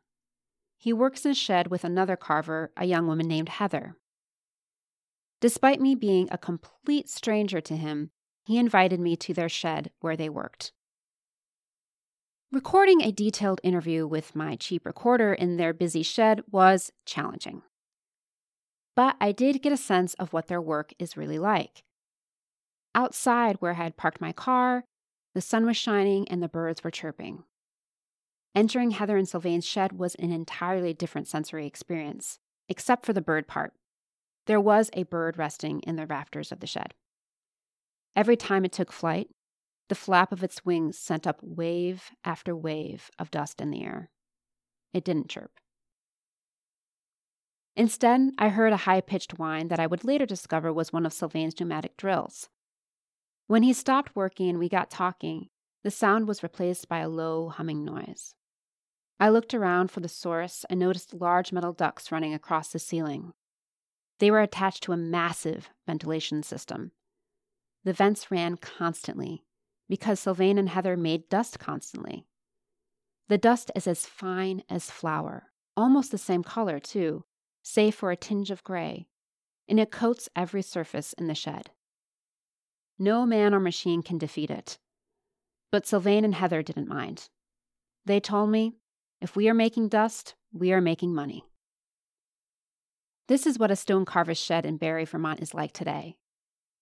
He 0.77 0.93
works 0.93 1.25
in 1.25 1.33
a 1.33 1.35
shed 1.35 1.69
with 1.69 1.85
another 1.85 2.17
carver, 2.17 2.73
a 2.77 2.85
young 2.85 3.07
woman 3.07 3.27
named 3.27 3.49
Heather. 3.49 3.97
Despite 5.41 5.81
me 5.81 5.95
being 5.95 6.29
a 6.31 6.39
complete 6.39 7.09
stranger 7.09 7.61
to 7.61 7.77
him, 7.77 8.11
he 8.45 8.59
invited 8.59 9.01
me 9.01 9.17
to 9.17 9.35
their 9.35 9.49
shed 9.49 9.91
where 10.01 10.17
they 10.17 10.29
worked. 10.29 10.73
Recording 12.53 13.03
a 13.03 13.11
detailed 13.11 13.61
interview 13.65 14.07
with 14.07 14.37
my 14.37 14.57
cheap 14.57 14.87
recorder 14.87 15.35
in 15.35 15.57
their 15.57 15.73
busy 15.73 16.03
shed 16.03 16.43
was 16.51 16.93
challenging. 17.05 17.63
But 18.95 19.17
I 19.21 19.33
did 19.33 19.63
get 19.63 19.73
a 19.73 19.77
sense 19.77 20.15
of 20.15 20.33
what 20.33 20.47
their 20.47 20.63
work 20.63 20.95
is 20.99 21.17
really 21.17 21.39
like. 21.39 21.83
Outside, 22.95 23.57
where 23.59 23.73
I 23.73 23.75
had 23.75 23.97
parked 23.97 24.21
my 24.21 24.33
car, 24.33 24.85
the 25.35 25.43
sun 25.43 25.67
was 25.67 25.77
shining 25.77 26.27
and 26.29 26.43
the 26.43 26.49
birds 26.49 26.83
were 26.83 26.91
chirping. 26.91 27.45
Entering 28.57 28.93
Heather 28.93 29.19
and 29.19 29.29
Sylvain's 29.29 29.67
shed 29.67 29.93
was 29.93 30.15
an 30.15 30.33
entirely 30.33 30.95
different 30.95 31.29
sensory 31.29 31.67
experience, 31.67 32.39
except 32.71 33.05
for 33.05 33.13
the 33.13 33.21
bird 33.21 33.47
part. 33.47 33.75
There 34.47 34.59
was 34.59 34.89
a 34.95 35.03
bird 35.03 35.37
resting 35.37 35.81
in 35.81 35.97
the 35.97 36.07
rafters 36.07 36.51
of 36.51 36.61
the 36.61 36.67
shed. 36.67 36.95
Every 38.17 38.35
time 38.35 38.65
it 38.65 38.73
took 38.73 38.93
flight, 38.93 39.29
the 39.91 39.95
flap 39.95 40.33
of 40.33 40.43
its 40.43 40.65
wings 40.65 40.99
sent 40.99 41.27
up 41.27 41.39
wave 41.43 42.11
after 42.25 42.57
wave 42.57 43.11
of 43.19 43.31
dust 43.31 43.61
in 43.61 43.71
the 43.71 43.85
air. 43.85 44.09
It 44.95 45.05
didn't 45.05 45.29
chirp. 45.29 45.53
Instead, 47.77 48.31
I 48.39 48.49
heard 48.49 48.73
a 48.73 48.79
high 48.79 49.03
pitched 49.03 49.39
whine 49.39 49.69
that 49.69 49.81
I 49.81 49.87
would 49.87 50.03
later 50.03 50.25
discover 50.25 50.73
was 50.73 50.95
one 50.95 51.05
of 51.05 51.13
Sylvain's 51.13 51.61
pneumatic 51.61 51.99
drills. 51.99 52.49
When 53.49 53.63
he 53.63 53.75
stopped 53.75 54.17
working 54.17 54.49
and 54.49 54.59
we 54.59 54.71
got 54.71 54.91
talking, 54.91 55.51
the 55.85 55.91
sound 55.91 56.27
was 56.27 56.43
replaced 56.43 56.89
by 56.89 57.01
a 57.01 57.09
low 57.11 57.51
humming 57.51 57.85
noise. 57.85 58.33
I 59.19 59.31
looked 59.31 59.55
around 59.55 59.91
for 59.91 60.01
the 60.01 60.09
source 60.09 60.65
and 60.69 60.79
noticed 60.79 61.15
large 61.15 61.53
metal 61.53 61.73
ducts 61.73 62.13
running 62.13 62.35
across 62.35 62.69
the 62.69 62.79
ceiling. 62.79 63.33
They 64.19 64.31
were 64.31 64.41
attached 64.41 64.83
to 64.85 64.93
a 64.93 64.97
massive 64.97 65.71
ventilation 65.87 66.43
system. 66.43 66.93
The 67.85 67.93
vents 67.93 68.31
ran 68.31 68.57
constantly 68.57 69.45
because 69.89 70.21
Sylvain 70.21 70.59
and 70.59 70.69
Heather 70.69 70.97
made 70.97 71.29
dust 71.29 71.59
constantly. 71.59 72.27
The 73.29 73.39
dust 73.39 73.71
is 73.75 73.87
as 73.87 74.07
fine 74.07 74.63
as 74.69 74.91
flour, 74.91 75.51
almost 75.77 76.11
the 76.11 76.19
same 76.19 76.43
color, 76.43 76.79
too, 76.79 77.25
save 77.63 77.95
for 77.95 78.11
a 78.11 78.17
tinge 78.17 78.51
of 78.51 78.65
gray, 78.65 79.09
and 79.69 79.81
it 79.81 79.91
coats 79.91 80.29
every 80.37 80.63
surface 80.63 81.13
in 81.15 81.27
the 81.27 81.35
shed. 81.35 81.71
No 82.99 83.27
man 83.27 83.55
or 83.55 83.61
machine 83.61 84.03
can 84.03 84.19
defeat 84.19 84.51
it. 84.51 84.79
But 85.71 85.87
Sylvain 85.87 86.25
and 86.25 86.35
Heather 86.35 86.63
didn't 86.63 86.89
mind. 86.89 87.29
They 88.05 88.21
told 88.21 88.51
me, 88.51 88.77
if 89.27 89.35
we 89.35 89.49
are 89.49 89.55
making 89.55 89.89
dust, 89.89 90.37
we 90.53 90.73
are 90.73 90.81
making 90.81 91.13
money. 91.13 91.43
This 93.27 93.45
is 93.45 93.59
what 93.59 93.73
a 93.73 93.75
stone 93.75 94.05
carver's 94.05 94.39
shed 94.39 94.65
in 94.65 94.77
Barre, 94.77 95.05
Vermont 95.05 95.41
is 95.41 95.53
like 95.53 95.73
today, 95.73 96.17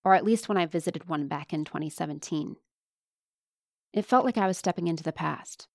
or 0.04 0.12
at 0.12 0.26
least 0.26 0.46
when 0.46 0.58
I 0.58 0.66
visited 0.66 1.08
one 1.08 1.26
back 1.26 1.54
in 1.54 1.64
2017. 1.64 2.56
It 3.94 4.04
felt 4.04 4.26
like 4.26 4.36
I 4.36 4.46
was 4.46 4.58
stepping 4.58 4.88
into 4.88 5.02
the 5.02 5.10
past. 5.10 5.68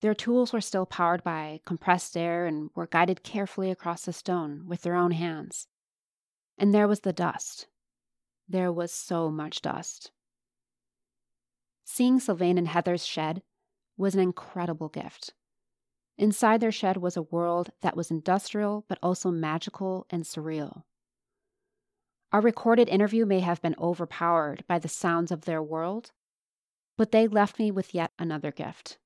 Their 0.00 0.14
tools 0.14 0.52
were 0.52 0.60
still 0.60 0.86
powered 0.86 1.24
by 1.24 1.62
compressed 1.66 2.16
air 2.16 2.46
and 2.46 2.70
were 2.76 2.86
guided 2.86 3.24
carefully 3.24 3.72
across 3.72 4.04
the 4.04 4.12
stone 4.12 4.68
with 4.68 4.82
their 4.82 4.94
own 4.94 5.10
hands. 5.10 5.66
And 6.56 6.72
there 6.72 6.86
was 6.86 7.00
the 7.00 7.12
dust, 7.12 7.66
there 8.48 8.70
was 8.70 8.92
so 8.92 9.32
much 9.32 9.62
dust. 9.62 10.12
Seeing 11.82 12.20
Sylvain 12.20 12.56
and 12.56 12.68
Heather's 12.68 13.04
shed 13.04 13.42
was 13.96 14.14
an 14.14 14.20
incredible 14.20 14.88
gift. 14.88 15.34
Inside 16.18 16.60
their 16.60 16.72
shed 16.72 16.96
was 16.96 17.16
a 17.16 17.22
world 17.22 17.70
that 17.80 17.96
was 17.96 18.10
industrial 18.10 18.84
but 18.88 18.98
also 19.00 19.30
magical 19.30 20.04
and 20.10 20.24
surreal. 20.24 20.82
Our 22.32 22.40
recorded 22.40 22.88
interview 22.88 23.24
may 23.24 23.40
have 23.40 23.62
been 23.62 23.76
overpowered 23.78 24.64
by 24.66 24.80
the 24.80 24.88
sounds 24.88 25.30
of 25.30 25.42
their 25.42 25.62
world, 25.62 26.10
but 26.96 27.12
they 27.12 27.28
left 27.28 27.58
me 27.58 27.70
with 27.70 27.94
yet 27.94 28.10
another 28.18 28.50
gift. 28.50 28.98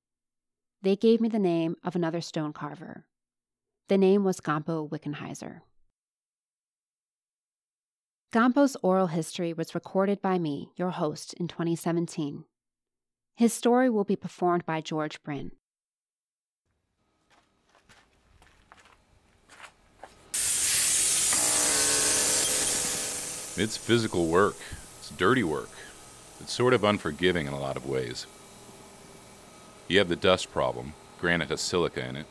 They 0.81 0.95
gave 0.95 1.21
me 1.21 1.29
the 1.29 1.39
name 1.39 1.75
of 1.83 1.95
another 1.95 2.19
stone 2.19 2.51
carver. 2.51 3.05
The 3.87 3.97
name 3.97 4.23
was 4.23 4.41
Gampo 4.41 4.89
Wickenheiser. 4.89 5.61
Gampo's 8.33 8.75
oral 8.81 9.07
history 9.07 9.53
was 9.53 9.75
recorded 9.75 10.19
by 10.19 10.39
me, 10.39 10.71
your 10.75 10.89
host, 10.89 11.33
in 11.35 11.47
2017. 11.47 12.45
His 13.35 13.53
story 13.53 13.89
will 13.89 14.03
be 14.03 14.15
performed 14.15 14.65
by 14.65 14.81
George 14.81 15.21
Bryn. 15.21 15.51
It's 23.55 23.77
physical 23.77 24.25
work, 24.25 24.55
it's 24.97 25.11
dirty 25.11 25.43
work. 25.43 25.69
It's 26.39 26.51
sort 26.51 26.73
of 26.73 26.83
unforgiving 26.83 27.45
in 27.45 27.53
a 27.53 27.59
lot 27.59 27.77
of 27.77 27.85
ways. 27.85 28.25
You 29.87 29.99
have 29.99 30.09
the 30.09 30.15
dust 30.15 30.51
problem, 30.51 30.93
granite 31.21 31.49
has 31.49 31.61
silica 31.61 32.03
in 32.03 32.15
it. 32.15 32.25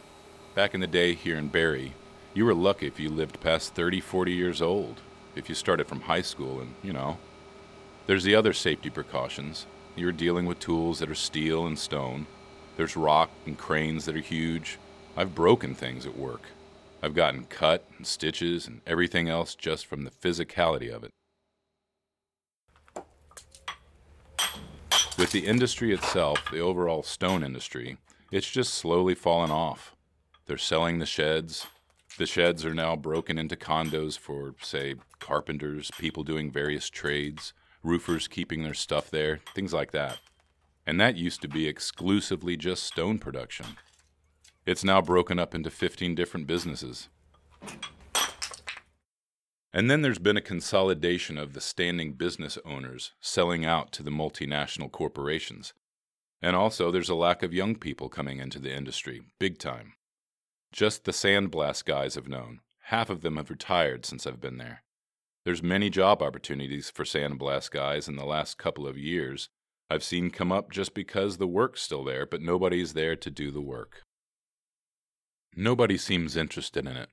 Back 0.57 0.75
in 0.75 0.81
the 0.81 0.89
day 0.89 1.15
here 1.15 1.37
in 1.37 1.47
Barre, 1.47 1.93
you 2.35 2.45
were 2.45 2.55
lucky 2.55 2.89
if 2.89 2.99
you 2.99 3.09
lived 3.09 3.41
past 3.41 3.73
30, 3.73 4.01
40 4.01 4.33
years 4.33 4.61
old, 4.61 5.01
if 5.37 5.49
you 5.49 5.55
started 5.55 5.87
from 5.87 6.01
high 6.01 6.23
school, 6.23 6.61
and, 6.61 6.75
you 6.83 6.93
know. 6.93 7.19
There's 8.09 8.25
the 8.25 8.35
other 8.35 8.53
safety 8.53 8.91
precautions. 8.91 9.67
You're 9.95 10.11
dealing 10.11 10.47
with 10.47 10.59
tools 10.59 10.99
that 10.99 11.11
are 11.11 11.15
steel 11.15 11.67
and 11.67 11.79
stone. 11.79 12.27
There's 12.77 12.97
rock 12.97 13.31
and 13.47 13.57
cranes 13.57 14.07
that 14.07 14.17
are 14.17 14.21
huge. 14.21 14.77
I've 15.17 15.37
broken 15.37 15.77
things 15.77 16.05
at 16.05 16.19
work. 16.19 16.43
I've 17.05 17.15
gotten 17.15 17.47
cut 17.47 17.85
and 17.97 18.07
stitches 18.07 18.69
and 18.69 18.81
everything 18.87 19.29
else 19.29 19.57
just 19.57 19.87
from 19.87 20.05
the 20.05 20.11
physicality 20.11 20.89
of 20.89 21.03
it. 21.03 21.11
With 25.19 25.33
the 25.33 25.47
industry 25.47 25.93
itself, 25.93 26.39
the 26.51 26.61
overall 26.61 27.03
stone 27.03 27.43
industry, 27.43 27.99
it's 28.31 28.51
just 28.51 28.73
slowly 28.75 29.15
fallen 29.15 29.51
off. 29.51 29.97
They're 30.47 30.57
selling 30.57 31.01
the 31.01 31.07
sheds. 31.07 31.67
The 32.19 32.27
sheds 32.27 32.65
are 32.65 32.75
now 32.75 32.95
broken 32.95 33.37
into 33.37 33.57
condos 33.57 34.17
for, 34.17 34.55
say, 34.63 34.95
carpenters, 35.19 35.91
people 35.99 36.23
doing 36.23 36.53
various 36.53 36.89
trades, 36.89 37.53
roofers 37.83 38.29
keeping 38.29 38.63
their 38.63 38.75
stuff 38.75 39.11
there, 39.11 39.41
things 39.55 39.73
like 39.73 39.91
that. 39.91 40.19
And 40.87 41.01
that 41.01 41.17
used 41.17 41.43
to 41.43 41.49
be 41.49 41.67
exclusively 41.67 42.57
just 42.57 42.85
stone 42.85 43.19
production. 43.19 43.67
It's 44.65 44.85
now 44.85 45.03
broken 45.03 45.39
up 45.39 45.55
into 45.55 45.71
15 45.71 46.15
different 46.15 46.47
businesses. 46.47 47.09
And 49.73 49.91
then 49.91 50.03
there's 50.03 50.19
been 50.19 50.37
a 50.37 50.43
consolidation 50.43 51.39
of 51.39 51.53
the 51.53 51.61
standing 51.61 52.13
business 52.13 52.59
owners 52.65 53.13
selling 53.21 53.65
out 53.65 53.91
to 53.93 54.03
the 54.03 54.11
multinational 54.11 54.91
corporations. 54.93 55.73
And 56.41 56.55
also, 56.55 56.91
there's 56.91 57.09
a 57.09 57.15
lack 57.15 57.43
of 57.43 57.55
young 57.55 57.75
people 57.75 58.09
coming 58.09 58.39
into 58.39 58.59
the 58.59 58.73
industry, 58.73 59.23
big 59.39 59.59
time. 59.59 59.95
Just 60.73 61.05
the 61.05 61.13
sandblast 61.13 61.85
guys 61.85 62.15
have 62.15 62.29
known. 62.29 62.61
Half 62.87 63.11
of 63.11 63.23
them 63.23 63.37
have 63.37 63.51
retired 63.51 64.05
since 64.05 64.27
I've 64.27 64.41
been 64.41 64.59
there. 64.59 64.83
There's 65.45 65.63
many 65.63 65.91
job 65.91 66.23
opportunities 66.23 66.91
for 66.91 67.05
sandblast 67.05 67.71
guys 67.71 68.07
in 68.07 68.17
the 68.17 68.25
last 68.25 68.59
couple 68.59 68.87
of 68.87 68.97
years 68.97 69.49
I've 69.91 70.05
seen 70.05 70.31
come 70.31 70.51
up 70.51 70.71
just 70.71 70.95
because 70.95 71.37
the 71.37 71.47
work's 71.47 71.83
still 71.83 72.03
there, 72.03 72.25
but 72.25 72.41
nobody's 72.41 72.95
there 72.95 73.15
to 73.17 73.31
do 73.31 73.51
the 73.51 73.61
work. 73.61 74.05
Nobody 75.55 75.99
seems 75.99 76.37
interested 76.37 76.87
in 76.87 76.97
it. 76.97 77.11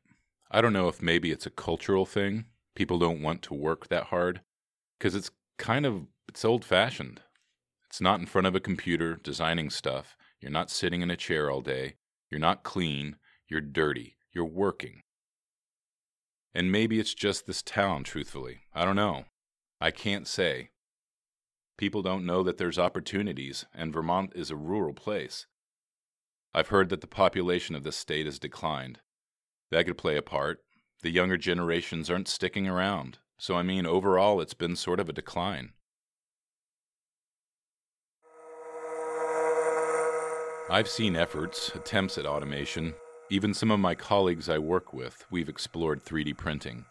I 0.49 0.61
don't 0.61 0.73
know 0.73 0.87
if 0.87 1.01
maybe 1.01 1.31
it's 1.31 1.45
a 1.45 1.51
cultural 1.51 2.05
thing. 2.05 2.45
People 2.75 2.97
don't 2.97 3.21
want 3.21 3.41
to 3.43 3.53
work 3.53 3.89
that 3.89 4.05
hard 4.05 4.41
because 4.97 5.13
it's 5.13 5.31
kind 5.57 5.85
of 5.85 6.07
it's 6.27 6.45
old-fashioned. 6.45 7.21
It's 7.87 7.99
not 7.99 8.19
in 8.19 8.27
front 8.27 8.47
of 8.47 8.55
a 8.55 8.59
computer 8.59 9.15
designing 9.15 9.69
stuff. 9.69 10.15
You're 10.39 10.51
not 10.51 10.69
sitting 10.69 11.01
in 11.01 11.11
a 11.11 11.17
chair 11.17 11.49
all 11.49 11.61
day. 11.61 11.95
You're 12.29 12.39
not 12.39 12.63
clean. 12.63 13.17
You're 13.47 13.61
dirty. 13.61 14.15
You're 14.31 14.45
working. 14.45 15.01
And 16.53 16.71
maybe 16.71 16.99
it's 16.99 17.13
just 17.13 17.45
this 17.45 17.61
town, 17.61 18.03
truthfully. 18.03 18.61
I 18.73 18.85
don't 18.85 18.95
know. 18.95 19.25
I 19.81 19.91
can't 19.91 20.27
say. 20.27 20.69
People 21.77 22.01
don't 22.01 22.25
know 22.25 22.43
that 22.43 22.57
there's 22.57 22.79
opportunities, 22.79 23.65
and 23.73 23.93
Vermont 23.93 24.31
is 24.35 24.51
a 24.51 24.55
rural 24.55 24.93
place. 24.93 25.47
I've 26.53 26.69
heard 26.69 26.89
that 26.89 27.01
the 27.01 27.07
population 27.07 27.75
of 27.75 27.83
this 27.83 27.95
state 27.95 28.25
has 28.25 28.39
declined. 28.39 28.99
That 29.71 29.85
could 29.85 29.97
play 29.97 30.17
a 30.17 30.21
part. 30.21 30.59
The 31.03 31.11
younger 31.11 31.37
generations 31.37 32.09
aren't 32.09 32.27
sticking 32.27 32.67
around. 32.67 33.19
So, 33.37 33.55
I 33.55 33.63
mean, 33.63 33.85
overall, 33.85 34.41
it's 34.41 34.53
been 34.53 34.75
sort 34.75 34.99
of 34.99 35.07
a 35.07 35.13
decline. 35.13 35.73
I've 40.71 40.87
seen 40.87 41.15
efforts, 41.15 41.69
attempts 41.73 42.17
at 42.17 42.25
automation. 42.25 42.93
Even 43.29 43.53
some 43.53 43.71
of 43.71 43.79
my 43.79 43.95
colleagues 43.95 44.49
I 44.49 44.57
work 44.57 44.91
with, 44.91 45.25
we've 45.31 45.49
explored 45.49 46.03
3D 46.03 46.37
printing. 46.37 46.85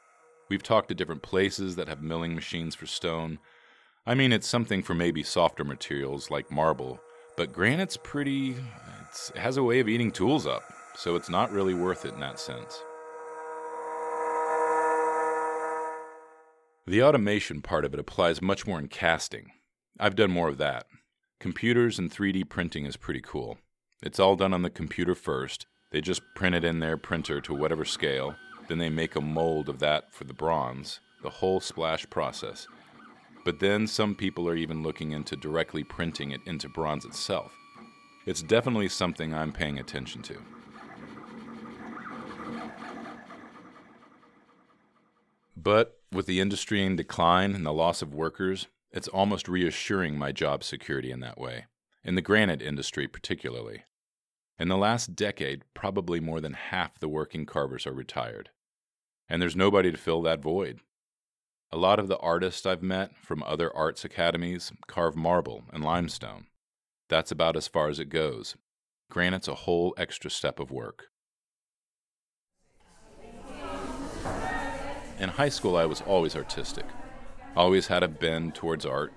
We've 0.49 0.63
talked 0.63 0.89
to 0.89 0.95
different 0.95 1.23
places 1.23 1.77
that 1.77 1.89
have 1.89 2.03
milling 2.03 2.35
machines 2.35 2.75
for 2.75 2.87
stone. 2.87 3.39
I 4.07 4.15
mean, 4.15 4.33
it's 4.33 4.47
something 4.47 4.83
for 4.83 4.95
maybe 4.95 5.23
softer 5.23 5.65
materials 5.65 6.31
like 6.31 6.51
marble, 6.51 7.01
but 7.37 7.53
granite's 7.53 7.97
pretty. 7.97 8.57
It 9.35 9.41
has 9.41 9.57
a 9.57 9.63
way 9.63 9.81
of 9.81 9.89
eating 9.89 10.11
tools 10.11 10.47
up, 10.47 10.63
so 10.95 11.17
it's 11.17 11.31
not 11.31 11.53
really 11.53 11.75
worth 11.75 12.05
it 12.05 12.15
in 12.15 12.21
that 12.21 12.39
sense. 12.39 12.83
The 16.87 17.03
automation 17.03 17.61
part 17.61 17.85
of 17.85 17.93
it 17.93 18.01
applies 18.01 18.41
much 18.41 18.67
more 18.67 18.79
in 18.79 18.89
casting. 18.89 19.53
I've 20.01 20.17
done 20.17 20.31
more 20.31 20.49
of 20.49 20.59
that. 20.59 20.87
Computers 21.39 21.99
and 21.99 22.11
3D 22.11 22.49
printing 22.49 22.87
is 22.87 22.97
pretty 22.97 23.21
cool. 23.21 23.59
It's 24.03 24.19
all 24.19 24.37
done 24.37 24.55
on 24.55 24.63
the 24.63 24.71
computer 24.71 25.15
first. 25.15 25.67
They 25.91 26.01
just 26.01 26.23
print 26.35 26.55
it 26.55 26.65
in 26.65 26.81
their 26.81 26.97
printer 26.97 27.41
to 27.43 27.55
whatever 27.55 27.85
scale. 27.85 28.37
Then 28.69 28.79
they 28.79 28.89
make 28.89 29.17
a 29.17 29.21
mold 29.21 29.69
of 29.69 29.81
that 29.81 30.15
for 30.15 30.25
the 30.25 30.35
bronze, 30.35 31.01
the 31.23 31.31
whole 31.31 31.61
splash 31.61 32.09
process. 32.11 32.67
But 33.45 33.61
then 33.61 33.87
some 33.87 34.15
people 34.15 34.49
are 34.49 34.57
even 34.57 34.83
looking 34.83 35.13
into 35.13 35.37
directly 35.37 35.83
printing 35.83 36.31
it 36.31 36.41
into 36.47 36.69
bronze 36.69 37.05
itself. 37.05 37.58
It's 38.29 38.43
definitely 38.43 38.91
something 38.91 39.33
I'm 39.33 39.53
paying 39.53 39.79
attention 39.79 40.21
to. 40.25 40.37
But 45.57 45.99
with 46.13 46.27
the 46.27 46.39
industry 46.39 46.85
in 46.85 46.95
decline 46.95 47.55
and 47.55 47.65
the 47.65 47.73
loss 47.73 48.03
of 48.03 48.13
workers, 48.13 48.67
it's 48.93 49.09
almost 49.09 49.49
reassuring 49.49 50.19
my 50.19 50.33
job 50.33 50.63
security 50.63 51.11
in 51.11 51.21
that 51.21 51.39
way, 51.39 51.69
in 52.05 52.17
the 52.17 52.21
granite 52.21 52.61
industry 52.61 53.09
particularly. 53.09 53.85
In 54.59 54.69
the 54.69 54.77
last 54.77 55.17
decade, 55.17 55.63
probably 55.73 56.21
more 56.21 56.43
than 56.43 56.53
half 56.53 57.01
the 57.01 57.09
working 57.09 57.47
carvers 57.47 57.87
are 57.87 57.95
retired. 57.95 58.51
And 59.27 59.41
there's 59.41 59.57
nobody 59.57 59.91
to 59.91 59.97
fill 59.97 60.21
that 60.21 60.43
void. 60.43 60.81
A 61.73 61.79
lot 61.79 61.99
of 61.99 62.09
the 62.09 62.19
artists 62.19 62.67
I've 62.67 62.83
met 62.83 63.17
from 63.17 63.43
other 63.45 63.75
arts 63.75 64.05
academies 64.05 64.71
carve 64.87 65.17
marble 65.17 65.65
and 65.73 65.83
limestone. 65.83 66.49
That's 67.09 67.31
about 67.31 67.57
as 67.57 67.69
far 67.69 67.89
as 67.89 67.99
it 67.99 68.11
goes. 68.11 68.57
Granite's 69.11 69.49
a 69.49 69.55
whole 69.55 69.95
extra 69.97 70.31
step 70.31 70.61
of 70.61 70.71
work. 70.71 71.07
In 75.19 75.31
high 75.31 75.49
school, 75.49 75.77
I 75.77 75.87
was 75.87 76.03
always 76.03 76.37
artistic, 76.37 76.85
always 77.57 77.89
had 77.89 78.03
a 78.03 78.09
bend 78.09 78.55
towards 78.55 78.87
art. 78.87 79.13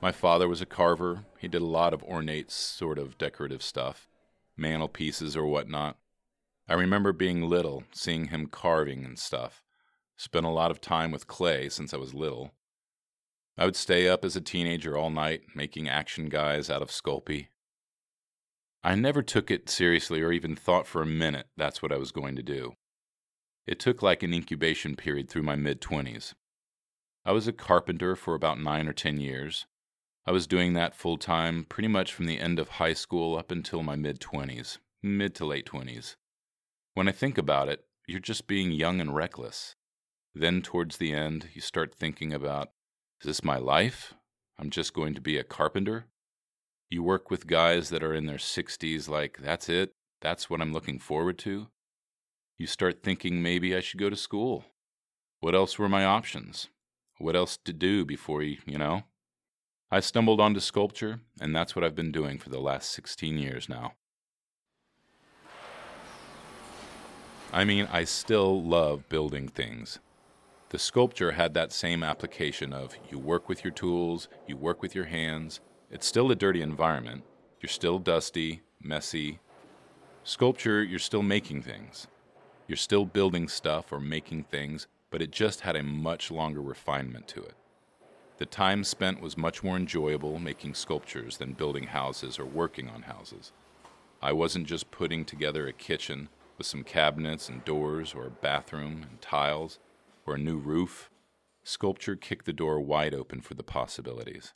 My 0.00 0.12
father 0.12 0.48
was 0.48 0.60
a 0.60 0.66
carver. 0.66 1.24
He 1.38 1.48
did 1.48 1.60
a 1.60 1.66
lot 1.66 1.92
of 1.92 2.02
ornate, 2.04 2.50
sort 2.50 2.98
of 2.98 3.18
decorative 3.18 3.62
stuff, 3.62 4.08
mantelpieces 4.56 5.36
or 5.36 5.46
whatnot. 5.46 5.98
I 6.68 6.74
remember 6.74 7.12
being 7.12 7.42
little, 7.42 7.84
seeing 7.92 8.28
him 8.28 8.46
carving 8.46 9.04
and 9.04 9.18
stuff. 9.18 9.62
Spent 10.16 10.46
a 10.46 10.50
lot 10.50 10.70
of 10.70 10.80
time 10.80 11.10
with 11.10 11.26
clay 11.26 11.68
since 11.68 11.92
I 11.92 11.98
was 11.98 12.14
little. 12.14 12.52
I 13.58 13.64
would 13.64 13.76
stay 13.76 14.08
up 14.08 14.24
as 14.24 14.36
a 14.36 14.40
teenager 14.40 14.96
all 14.96 15.10
night 15.10 15.42
making 15.54 15.88
action 15.88 16.28
guys 16.28 16.68
out 16.68 16.82
of 16.82 16.90
Sculpey. 16.90 17.48
I 18.84 18.94
never 18.94 19.22
took 19.22 19.50
it 19.50 19.70
seriously 19.70 20.20
or 20.20 20.30
even 20.30 20.54
thought 20.54 20.86
for 20.86 21.00
a 21.00 21.06
minute 21.06 21.46
that's 21.56 21.82
what 21.82 21.92
I 21.92 21.96
was 21.96 22.12
going 22.12 22.36
to 22.36 22.42
do. 22.42 22.74
It 23.66 23.80
took 23.80 24.02
like 24.02 24.22
an 24.22 24.34
incubation 24.34 24.94
period 24.94 25.28
through 25.28 25.42
my 25.42 25.56
mid 25.56 25.80
20s. 25.80 26.34
I 27.24 27.32
was 27.32 27.48
a 27.48 27.52
carpenter 27.52 28.14
for 28.14 28.34
about 28.34 28.60
nine 28.60 28.86
or 28.86 28.92
ten 28.92 29.18
years. 29.18 29.66
I 30.26 30.32
was 30.32 30.46
doing 30.46 30.74
that 30.74 30.94
full 30.94 31.16
time 31.16 31.64
pretty 31.68 31.88
much 31.88 32.12
from 32.12 32.26
the 32.26 32.38
end 32.38 32.58
of 32.58 32.68
high 32.68 32.92
school 32.92 33.36
up 33.36 33.50
until 33.50 33.82
my 33.82 33.96
mid 33.96 34.20
20s, 34.20 34.78
mid 35.02 35.34
to 35.36 35.46
late 35.46 35.66
20s. 35.66 36.14
When 36.94 37.08
I 37.08 37.12
think 37.12 37.38
about 37.38 37.68
it, 37.68 37.84
you're 38.06 38.20
just 38.20 38.46
being 38.46 38.70
young 38.70 39.00
and 39.00 39.14
reckless. 39.14 39.74
Then, 40.34 40.62
towards 40.62 40.98
the 40.98 41.12
end, 41.12 41.48
you 41.54 41.60
start 41.60 41.94
thinking 41.94 42.32
about 42.32 42.68
is 43.26 43.38
this 43.38 43.44
my 43.44 43.58
life? 43.58 44.14
I'm 44.56 44.70
just 44.70 44.94
going 44.94 45.12
to 45.14 45.20
be 45.20 45.36
a 45.36 45.42
carpenter? 45.42 46.06
You 46.88 47.02
work 47.02 47.28
with 47.28 47.48
guys 47.48 47.90
that 47.90 48.04
are 48.04 48.14
in 48.14 48.26
their 48.26 48.36
60s, 48.36 49.08
like, 49.08 49.38
that's 49.42 49.68
it? 49.68 49.94
That's 50.20 50.48
what 50.48 50.60
I'm 50.60 50.72
looking 50.72 51.00
forward 51.00 51.36
to? 51.38 51.66
You 52.56 52.68
start 52.68 53.02
thinking 53.02 53.42
maybe 53.42 53.74
I 53.74 53.80
should 53.80 53.98
go 53.98 54.08
to 54.10 54.16
school. 54.16 54.66
What 55.40 55.56
else 55.56 55.76
were 55.76 55.88
my 55.88 56.04
options? 56.04 56.68
What 57.18 57.34
else 57.34 57.58
to 57.64 57.72
do 57.72 58.04
before 58.04 58.44
you, 58.44 58.58
you 58.64 58.78
know? 58.78 59.02
I 59.90 59.98
stumbled 59.98 60.40
onto 60.40 60.60
sculpture, 60.60 61.18
and 61.40 61.54
that's 61.54 61.74
what 61.74 61.84
I've 61.84 61.96
been 61.96 62.12
doing 62.12 62.38
for 62.38 62.50
the 62.50 62.60
last 62.60 62.92
16 62.92 63.38
years 63.38 63.68
now. 63.68 63.94
I 67.52 67.64
mean, 67.64 67.88
I 67.90 68.04
still 68.04 68.62
love 68.62 69.08
building 69.08 69.48
things. 69.48 69.98
The 70.70 70.78
sculpture 70.80 71.32
had 71.32 71.54
that 71.54 71.72
same 71.72 72.02
application 72.02 72.72
of 72.72 72.96
you 73.08 73.20
work 73.20 73.48
with 73.48 73.62
your 73.62 73.72
tools, 73.72 74.28
you 74.48 74.56
work 74.56 74.82
with 74.82 74.96
your 74.96 75.04
hands. 75.04 75.60
It's 75.92 76.06
still 76.06 76.30
a 76.32 76.34
dirty 76.34 76.60
environment. 76.60 77.22
You're 77.60 77.70
still 77.70 78.00
dusty, 78.00 78.62
messy. 78.82 79.38
Sculpture, 80.24 80.82
you're 80.82 80.98
still 80.98 81.22
making 81.22 81.62
things. 81.62 82.08
You're 82.66 82.76
still 82.76 83.04
building 83.04 83.46
stuff 83.46 83.92
or 83.92 84.00
making 84.00 84.44
things, 84.44 84.88
but 85.10 85.22
it 85.22 85.30
just 85.30 85.60
had 85.60 85.76
a 85.76 85.84
much 85.84 86.32
longer 86.32 86.60
refinement 86.60 87.28
to 87.28 87.44
it. 87.44 87.54
The 88.38 88.46
time 88.46 88.82
spent 88.82 89.20
was 89.20 89.36
much 89.36 89.62
more 89.62 89.76
enjoyable 89.76 90.40
making 90.40 90.74
sculptures 90.74 91.36
than 91.36 91.52
building 91.52 91.84
houses 91.84 92.40
or 92.40 92.44
working 92.44 92.88
on 92.88 93.02
houses. 93.02 93.52
I 94.20 94.32
wasn't 94.32 94.66
just 94.66 94.90
putting 94.90 95.24
together 95.24 95.68
a 95.68 95.72
kitchen 95.72 96.28
with 96.58 96.66
some 96.66 96.82
cabinets 96.82 97.48
and 97.48 97.64
doors, 97.64 98.14
or 98.14 98.26
a 98.26 98.30
bathroom 98.30 99.06
and 99.08 99.20
tiles, 99.20 99.78
or 100.26 100.34
a 100.34 100.38
new 100.38 100.58
roof. 100.58 101.10
Sculpture 101.64 102.16
kicked 102.16 102.46
the 102.46 102.52
door 102.52 102.80
wide 102.80 103.14
open 103.14 103.40
for 103.40 103.54
the 103.54 103.62
possibilities. 103.62 104.52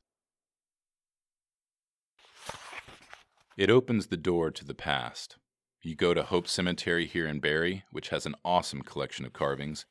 It 3.56 3.70
opens 3.70 4.06
the 4.06 4.16
door 4.16 4.50
to 4.50 4.64
the 4.64 4.74
past. 4.74 5.36
You 5.82 5.94
go 5.94 6.14
to 6.14 6.22
Hope 6.22 6.46
Cemetery 6.46 7.06
here 7.06 7.26
in 7.26 7.40
Barre, 7.40 7.84
which 7.90 8.10
has 8.10 8.26
an 8.26 8.34
awesome 8.44 8.82
collection 8.82 9.24
of 9.24 9.32
carvings. 9.32 9.86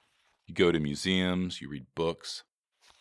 You 0.48 0.56
go 0.56 0.72
to 0.72 0.80
museums, 0.80 1.62
you 1.62 1.70
read 1.70 1.86
books. 1.96 2.44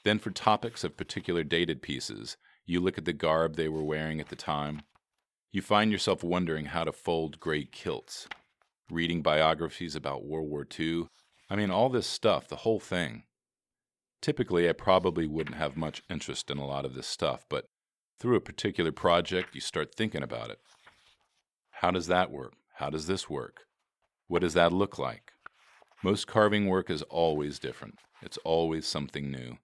Then, 0.05 0.19
for 0.19 0.31
topics 0.31 0.85
of 0.85 0.97
particular 0.97 1.45
dated 1.45 1.83
pieces, 1.83 2.37
you 2.67 2.81
look 2.81 2.99
at 2.99 3.05
the 3.05 3.13
garb 3.13 3.57
they 3.57 3.69
were 3.69 3.85
wearing 3.85 4.21
at 4.21 4.29
the 4.29 4.37
time. 4.37 4.83
You 5.53 5.63
find 5.63 5.91
yourself 5.91 6.23
wondering 6.23 6.67
how 6.67 6.85
to 6.85 6.93
fold 6.93 7.41
gray 7.41 7.65
kilts, 7.65 8.29
reading 8.91 9.23
biographies 9.23 9.95
about 9.95 10.25
World 10.25 10.49
War 10.49 10.67
II. 10.79 11.09
I 11.51 11.57
mean, 11.57 11.71
all 11.71 11.89
this 11.89 12.07
stuff, 12.07 12.49
the 12.49 12.57
whole 12.57 12.81
thing. 12.81 13.25
Typically, 14.21 14.69
I 14.69 14.73
probably 14.73 15.27
wouldn't 15.27 15.57
have 15.57 15.77
much 15.77 16.03
interest 16.11 16.51
in 16.51 16.59
a 16.59 16.67
lot 16.67 16.85
of 16.85 16.95
this 16.95 17.07
stuff, 17.07 17.45
but 17.49 17.67
through 18.19 18.37
a 18.37 18.41
particular 18.41 18.93
project, 18.93 19.55
you 19.55 19.61
start 19.61 19.95
thinking 19.95 20.23
about 20.23 20.51
it. 20.51 20.59
How 21.71 21.91
does 21.91 22.09
that 22.09 22.31
work? 22.31 22.55
How 22.75 22.91
does 22.91 23.07
this 23.07 23.31
work? 23.31 23.63
What 24.27 24.43
does 24.43 24.55
that 24.55 24.73
look 24.73 24.99
like? 24.99 25.33
Most 26.03 26.27
carving 26.27 26.67
work 26.67 26.91
is 26.91 27.03
always 27.03 27.59
different. 27.59 27.99
It's 28.21 28.39
always 28.39 28.87
something 28.87 29.31
new. 29.31 29.59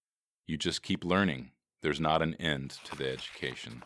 You 0.47 0.57
just 0.57 0.83
keep 0.83 1.05
learning. 1.05 1.51
There's 1.83 2.01
not 2.01 2.23
an 2.23 2.35
end 2.35 2.79
to 2.85 2.97
the 2.97 3.11
education. 3.11 3.83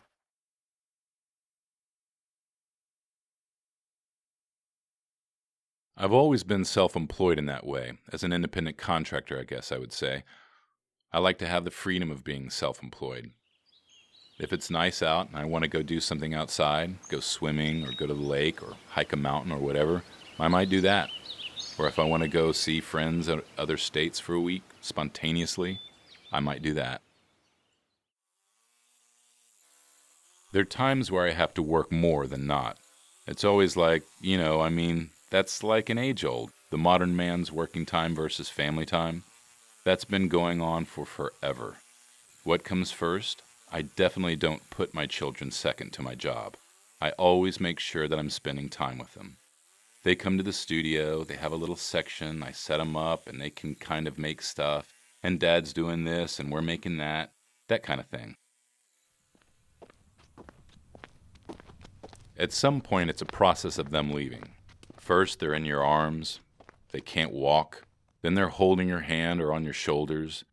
I've 6.01 6.13
always 6.13 6.43
been 6.45 6.63
self 6.63 6.95
employed 6.95 7.37
in 7.37 7.45
that 7.47 7.65
way, 7.65 7.91
as 8.13 8.23
an 8.23 8.31
independent 8.31 8.77
contractor, 8.77 9.37
I 9.37 9.43
guess 9.43 9.69
I 9.69 9.77
would 9.77 9.91
say. 9.91 10.23
I 11.11 11.19
like 11.19 11.37
to 11.39 11.47
have 11.47 11.65
the 11.65 11.71
freedom 11.71 12.09
of 12.09 12.23
being 12.23 12.49
self 12.49 12.81
employed. 12.81 13.31
If 14.39 14.53
it's 14.53 14.69
nice 14.69 15.03
out 15.03 15.27
and 15.27 15.35
I 15.35 15.43
want 15.43 15.63
to 15.63 15.69
go 15.69 15.81
do 15.81 15.99
something 15.99 16.33
outside, 16.33 16.95
go 17.09 17.19
swimming 17.19 17.85
or 17.85 17.91
go 17.91 18.07
to 18.07 18.13
the 18.13 18.21
lake 18.21 18.63
or 18.63 18.77
hike 18.91 19.11
a 19.11 19.17
mountain 19.17 19.51
or 19.51 19.57
whatever, 19.57 20.03
I 20.39 20.47
might 20.47 20.69
do 20.69 20.79
that. 20.81 21.09
Or 21.77 21.85
if 21.85 21.99
I 21.99 22.05
want 22.05 22.23
to 22.23 22.29
go 22.29 22.53
see 22.53 22.79
friends 22.79 23.27
in 23.27 23.41
other 23.57 23.75
states 23.75 24.21
for 24.21 24.33
a 24.33 24.39
week 24.39 24.63
spontaneously, 24.79 25.81
I 26.31 26.39
might 26.39 26.61
do 26.61 26.73
that. 26.75 27.01
There 30.53 30.61
are 30.61 30.65
times 30.65 31.11
where 31.11 31.27
I 31.27 31.31
have 31.31 31.53
to 31.55 31.61
work 31.61 31.91
more 31.91 32.25
than 32.25 32.47
not. 32.47 32.77
It's 33.27 33.43
always 33.43 33.75
like, 33.75 34.03
you 34.21 34.37
know, 34.37 34.61
I 34.61 34.69
mean, 34.69 35.09
that's 35.29 35.63
like 35.63 35.89
an 35.89 35.97
age 35.97 36.25
old 36.25 36.51
the 36.69 36.77
modern 36.77 37.15
man's 37.15 37.51
working 37.51 37.85
time 37.85 38.13
versus 38.13 38.49
family 38.49 38.85
time. 38.85 39.23
That's 39.83 40.05
been 40.05 40.27
going 40.27 40.61
on 40.61 40.85
for 40.85 41.03
forever. 41.05 41.77
What 42.43 42.63
comes 42.63 42.91
first? 42.91 43.41
I 43.71 43.81
definitely 43.81 44.35
don't 44.35 44.69
put 44.69 44.93
my 44.93 45.07
children 45.07 45.49
second 45.49 45.93
to 45.93 46.03
my 46.03 46.13
job. 46.13 46.55
I 47.01 47.11
always 47.11 47.59
make 47.59 47.79
sure 47.79 48.07
that 48.07 48.19
I'm 48.19 48.29
spending 48.29 48.69
time 48.69 48.99
with 48.99 49.15
them. 49.15 49.37
They 50.03 50.15
come 50.15 50.37
to 50.37 50.43
the 50.43 50.53
studio, 50.53 51.23
they 51.23 51.35
have 51.35 51.51
a 51.51 51.57
little 51.57 51.75
section, 51.75 52.43
I 52.43 52.51
set 52.51 52.77
them 52.77 52.95
up, 52.95 53.27
and 53.27 53.41
they 53.41 53.49
can 53.49 53.75
kind 53.75 54.07
of 54.07 54.19
make 54.19 54.41
stuff. 54.41 54.93
And 55.23 55.39
dad's 55.39 55.73
doing 55.73 56.03
this, 56.03 56.39
and 56.39 56.51
we're 56.51 56.61
making 56.61 56.97
that, 56.97 57.31
that 57.67 57.83
kind 57.83 57.99
of 57.99 58.07
thing. 58.07 58.35
At 62.37 62.53
some 62.53 62.79
point, 62.79 63.09
it's 63.09 63.21
a 63.21 63.25
process 63.25 63.77
of 63.77 63.89
them 63.89 64.11
leaving. 64.11 64.49
First, 65.09 65.39
they're 65.39 65.55
in 65.55 65.65
your 65.65 65.83
arms, 65.83 66.39
they 66.91 67.01
can't 67.01 67.33
walk. 67.33 67.81
Then 68.21 68.35
they're 68.35 68.49
holding 68.49 68.87
your 68.87 68.99
hand 68.99 69.41
or 69.41 69.51
on 69.51 69.63
your 69.63 69.73
shoulders. 69.73 70.45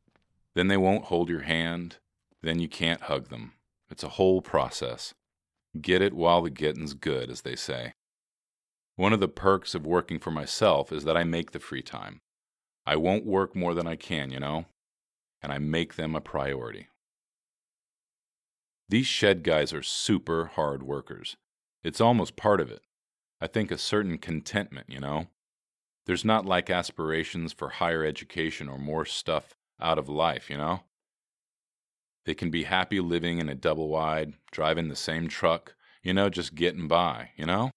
Then 0.54 0.68
they 0.68 0.78
won't 0.78 1.04
hold 1.04 1.28
your 1.28 1.42
hand 1.42 1.98
then 2.42 2.58
you 2.58 2.68
can't 2.68 3.02
hug 3.02 3.28
them. 3.28 3.52
It's 3.90 4.02
a 4.02 4.16
whole 4.16 4.40
process. 4.40 5.12
Get 5.78 6.00
it 6.00 6.14
while 6.14 6.40
the 6.40 6.48
getting's 6.48 6.94
good, 6.94 7.28
as 7.28 7.42
they 7.42 7.56
say. 7.56 7.92
One 8.94 9.12
of 9.12 9.20
the 9.20 9.28
perks 9.28 9.74
of 9.74 9.86
working 9.86 10.18
for 10.18 10.30
myself 10.30 10.90
is 10.90 11.04
that 11.04 11.18
I 11.18 11.24
make 11.24 11.50
the 11.50 11.60
free 11.60 11.82
time. 11.82 12.20
I 12.86 12.96
won't 12.96 13.26
work 13.26 13.54
more 13.54 13.74
than 13.74 13.86
I 13.86 13.96
can, 13.96 14.30
you 14.30 14.40
know? 14.40 14.66
And 15.42 15.52
I 15.52 15.58
make 15.58 15.96
them 15.96 16.14
a 16.14 16.20
priority. 16.20 16.88
These 18.88 19.06
shed 19.06 19.42
guys 19.42 19.74
are 19.74 19.82
super 19.82 20.46
hard 20.54 20.82
workers. 20.82 21.36
It's 21.82 22.00
almost 22.00 22.36
part 22.36 22.60
of 22.60 22.70
it. 22.70 22.80
I 23.40 23.46
think 23.46 23.70
a 23.70 23.78
certain 23.78 24.18
contentment, 24.18 24.88
you 24.88 25.00
know? 25.00 25.26
There's 26.06 26.24
not 26.24 26.46
like 26.46 26.70
aspirations 26.70 27.52
for 27.52 27.68
higher 27.68 28.04
education 28.04 28.68
or 28.68 28.78
more 28.78 29.04
stuff 29.04 29.54
out 29.80 29.98
of 29.98 30.08
life, 30.08 30.48
you 30.48 30.56
know? 30.56 30.80
They 32.24 32.34
can 32.34 32.50
be 32.50 32.64
happy 32.64 33.00
living 33.00 33.38
in 33.38 33.48
a 33.48 33.54
double 33.54 33.88
wide, 33.88 34.34
driving 34.50 34.88
the 34.88 34.96
same 34.96 35.28
truck, 35.28 35.74
you 36.02 36.14
know, 36.14 36.28
just 36.28 36.54
getting 36.54 36.88
by, 36.88 37.30
you 37.36 37.46
know? 37.46 37.70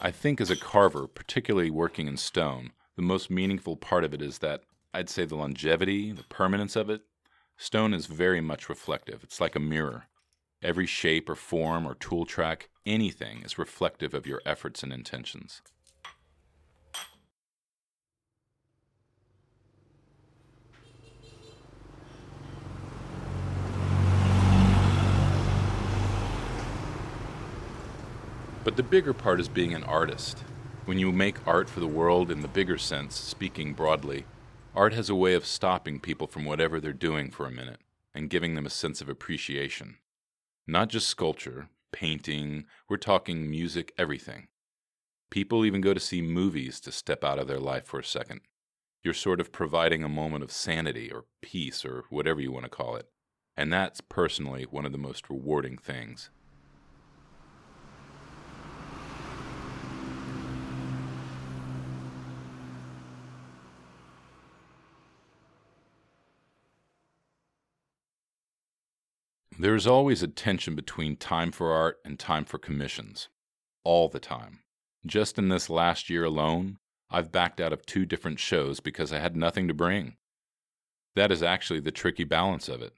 I 0.00 0.10
think 0.10 0.40
as 0.40 0.50
a 0.50 0.56
carver, 0.56 1.06
particularly 1.06 1.70
working 1.70 2.08
in 2.08 2.16
stone, 2.16 2.72
the 2.96 3.02
most 3.02 3.30
meaningful 3.30 3.76
part 3.76 4.02
of 4.02 4.12
it 4.12 4.20
is 4.20 4.38
that 4.38 4.62
I'd 4.92 5.08
say 5.08 5.24
the 5.24 5.36
longevity, 5.36 6.12
the 6.12 6.24
permanence 6.24 6.74
of 6.74 6.90
it. 6.90 7.02
Stone 7.56 7.94
is 7.94 8.06
very 8.06 8.40
much 8.40 8.68
reflective. 8.68 9.22
It's 9.22 9.40
like 9.40 9.54
a 9.54 9.60
mirror. 9.60 10.08
Every 10.62 10.86
shape 10.86 11.28
or 11.28 11.34
form 11.34 11.86
or 11.86 11.96
tool 11.96 12.24
track, 12.24 12.68
anything 12.86 13.42
is 13.42 13.58
reflective 13.58 14.14
of 14.14 14.28
your 14.28 14.40
efforts 14.46 14.84
and 14.84 14.92
intentions. 14.92 15.60
But 28.62 28.76
the 28.76 28.84
bigger 28.84 29.12
part 29.12 29.40
is 29.40 29.48
being 29.48 29.74
an 29.74 29.82
artist. 29.82 30.38
When 30.84 30.96
you 30.96 31.10
make 31.10 31.44
art 31.46 31.68
for 31.68 31.80
the 31.80 31.88
world 31.88 32.30
in 32.30 32.42
the 32.42 32.48
bigger 32.48 32.78
sense, 32.78 33.16
speaking 33.16 33.72
broadly, 33.72 34.24
art 34.76 34.92
has 34.94 35.10
a 35.10 35.16
way 35.16 35.34
of 35.34 35.44
stopping 35.44 35.98
people 35.98 36.28
from 36.28 36.44
whatever 36.44 36.80
they're 36.80 36.92
doing 36.92 37.32
for 37.32 37.46
a 37.46 37.50
minute 37.50 37.80
and 38.14 38.30
giving 38.30 38.54
them 38.54 38.66
a 38.66 38.70
sense 38.70 39.00
of 39.00 39.08
appreciation. 39.08 39.96
Not 40.66 40.88
just 40.88 41.08
sculpture, 41.08 41.68
painting, 41.92 42.66
we're 42.88 42.96
talking 42.96 43.50
music, 43.50 43.92
everything. 43.98 44.48
People 45.30 45.64
even 45.64 45.80
go 45.80 45.92
to 45.92 46.00
see 46.00 46.22
movies 46.22 46.78
to 46.80 46.92
step 46.92 47.24
out 47.24 47.38
of 47.38 47.48
their 47.48 47.58
life 47.58 47.84
for 47.86 47.98
a 47.98 48.04
second. 48.04 48.42
You're 49.02 49.14
sort 49.14 49.40
of 49.40 49.50
providing 49.50 50.04
a 50.04 50.08
moment 50.08 50.44
of 50.44 50.52
sanity 50.52 51.10
or 51.10 51.24
peace 51.40 51.84
or 51.84 52.04
whatever 52.10 52.40
you 52.40 52.52
want 52.52 52.64
to 52.64 52.70
call 52.70 52.94
it. 52.96 53.08
And 53.56 53.72
that's 53.72 54.00
personally 54.00 54.64
one 54.64 54.86
of 54.86 54.92
the 54.92 54.98
most 54.98 55.28
rewarding 55.28 55.78
things. 55.78 56.30
There 69.58 69.74
is 69.74 69.86
always 69.86 70.22
a 70.22 70.28
tension 70.28 70.74
between 70.74 71.16
time 71.16 71.52
for 71.52 71.72
art 71.72 71.98
and 72.04 72.18
time 72.18 72.44
for 72.46 72.58
commissions. 72.58 73.28
All 73.84 74.08
the 74.08 74.18
time. 74.18 74.60
Just 75.04 75.38
in 75.38 75.50
this 75.50 75.68
last 75.68 76.08
year 76.08 76.24
alone, 76.24 76.78
I've 77.10 77.30
backed 77.30 77.60
out 77.60 77.72
of 77.72 77.84
two 77.84 78.06
different 78.06 78.40
shows 78.40 78.80
because 78.80 79.12
I 79.12 79.18
had 79.18 79.36
nothing 79.36 79.68
to 79.68 79.74
bring. 79.74 80.16
That 81.14 81.30
is 81.30 81.42
actually 81.42 81.80
the 81.80 81.90
tricky 81.90 82.24
balance 82.24 82.68
of 82.68 82.80
it. 82.80 82.94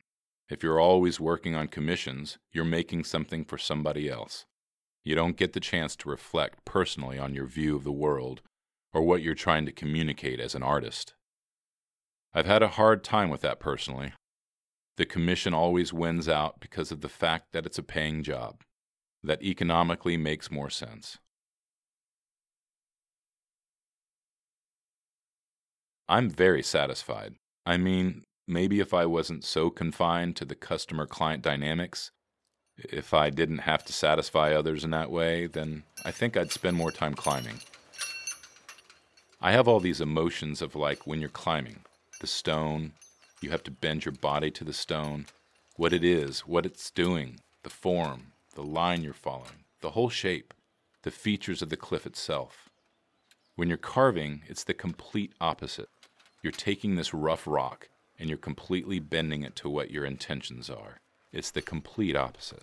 If 0.49 0.63
you're 0.63 0.79
always 0.79 1.19
working 1.19 1.57
on 1.57 1.69
commissions, 1.69 2.39
you're 2.53 2.65
making 2.65 3.05
something 3.05 3.45
for 3.45 3.59
somebody 3.59 4.09
else. 4.09 4.45
You 5.03 5.17
don't 5.17 5.37
get 5.37 5.55
the 5.55 5.61
chance 5.61 5.97
to 5.97 6.09
reflect 6.09 6.65
personally 6.65 7.19
on 7.19 7.35
your 7.35 7.47
view 7.47 7.75
of 7.75 7.83
the 7.83 7.93
world 7.93 8.43
or 8.93 9.03
what 9.03 9.23
you're 9.23 9.35
trying 9.35 9.67
to 9.67 9.73
communicate 9.73 10.39
as 10.39 10.55
an 10.55 10.63
artist. 10.63 11.15
I've 12.33 12.47
had 12.47 12.63
a 12.63 12.69
hard 12.69 13.03
time 13.03 13.29
with 13.29 13.41
that 13.41 13.59
personally, 13.59 14.13
the 14.97 15.07
commission 15.07 15.53
always 15.55 15.93
wins 15.93 16.29
out 16.29 16.61
because 16.61 16.93
of 16.93 17.01
the 17.01 17.09
fact 17.09 17.53
that 17.53 17.67
it's 17.67 17.79
a 17.79 17.83
paying 17.83 18.23
job, 18.23 18.63
that 19.23 19.43
economically 19.43 20.17
makes 20.17 20.51
more 20.51 20.71
sense. 20.71 21.19
I'm 26.09 26.29
very 26.29 26.63
satisfied. 26.63 27.35
I 27.65 27.77
mean, 27.77 28.25
maybe 28.47 28.81
if 28.81 28.93
I 28.93 29.07
wasn't 29.07 29.45
so 29.45 29.71
confined 29.71 30.37
to 30.37 30.45
the 30.45 30.55
customer 30.55 31.07
client 31.07 31.43
dynamics, 31.43 32.11
if 32.77 33.15
I 33.15 33.31
didn't 33.31 33.59
have 33.59 33.85
to 33.85 33.93
satisfy 33.93 34.53
others 34.53 34.85
in 34.85 34.91
that 34.91 35.11
way, 35.11 35.47
then 35.47 35.85
I 36.05 36.11
think 36.11 36.37
I'd 36.37 36.53
spend 36.53 36.77
more 36.77 36.91
time 36.93 37.15
climbing. 37.15 37.61
I 39.41 39.53
have 39.53 39.69
all 39.69 39.81
these 39.81 40.01
emotions 40.01 40.61
of 40.61 40.75
like 40.75 41.07
when 41.07 41.21
you're 41.21 41.29
climbing 41.31 41.81
the 42.21 42.27
stone, 42.27 42.93
you 43.41 43.51
have 43.51 43.63
to 43.65 43.71
bend 43.71 44.05
your 44.05 44.13
body 44.13 44.51
to 44.51 44.65
the 44.65 44.73
stone, 44.73 45.27
what 45.77 45.93
it 45.93 46.05
is, 46.05 46.41
what 46.41 46.65
it's 46.67 46.91
doing, 46.91 47.41
the 47.63 47.71
form, 47.71 48.33
the 48.55 48.63
line 48.63 49.03
you're 49.03 49.13
following, 49.13 49.65
the 49.81 49.91
whole 49.91 50.11
shape, 50.11 50.55
the 51.03 51.11
features 51.11 51.61
of 51.63 51.69
the 51.69 51.77
cliff 51.77 52.07
itself. 52.07 52.71
When 53.57 53.69
you're 53.69 53.77
carving, 53.77 54.43
it's 54.49 54.65
the 54.65 54.75
complete 54.75 55.33
opposite. 55.41 55.89
You're 56.43 56.53
taking 56.53 56.95
this 56.95 57.15
rough 57.15 57.47
rock 57.47 57.89
and 58.19 58.29
you're 58.29 58.39
completely 58.39 58.99
bending 58.99 59.43
it 59.43 59.57
to 59.57 59.69
what 59.69 59.91
your 59.91 60.05
intentions 60.05 60.71
are. 60.71 61.01
It's 61.33 61.51
the 61.51 61.63
complete 61.63 62.17
opposite. 62.17 62.63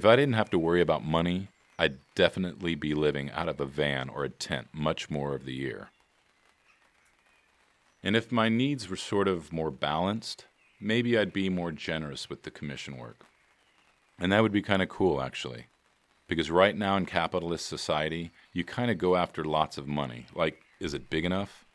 If 0.00 0.06
I 0.06 0.16
didn't 0.16 0.32
have 0.32 0.48
to 0.48 0.58
worry 0.58 0.80
about 0.80 1.04
money, 1.04 1.48
I'd 1.78 1.98
definitely 2.14 2.74
be 2.74 2.94
living 2.94 3.30
out 3.32 3.50
of 3.50 3.60
a 3.60 3.66
van 3.66 4.08
or 4.08 4.24
a 4.24 4.30
tent 4.30 4.68
much 4.72 5.10
more 5.10 5.34
of 5.34 5.44
the 5.44 5.52
year. 5.52 5.90
And 8.02 8.16
if 8.16 8.32
my 8.32 8.48
needs 8.48 8.88
were 8.88 8.96
sort 8.96 9.28
of 9.28 9.52
more 9.52 9.70
balanced, 9.70 10.46
maybe 10.80 11.18
I'd 11.18 11.34
be 11.34 11.50
more 11.50 11.70
generous 11.70 12.30
with 12.30 12.44
the 12.44 12.50
commission 12.50 12.96
work. 12.96 13.26
And 14.18 14.32
that 14.32 14.40
would 14.42 14.52
be 14.52 14.62
kind 14.62 14.80
of 14.80 14.88
cool, 14.88 15.20
actually. 15.20 15.66
Because 16.28 16.50
right 16.50 16.74
now 16.74 16.96
in 16.96 17.04
capitalist 17.04 17.66
society, 17.66 18.30
you 18.54 18.64
kind 18.64 18.90
of 18.90 18.96
go 18.96 19.16
after 19.16 19.44
lots 19.44 19.76
of 19.76 19.86
money. 19.86 20.24
Like, 20.34 20.62
is 20.80 20.94
it 20.94 21.10
big 21.10 21.26
enough? 21.26 21.66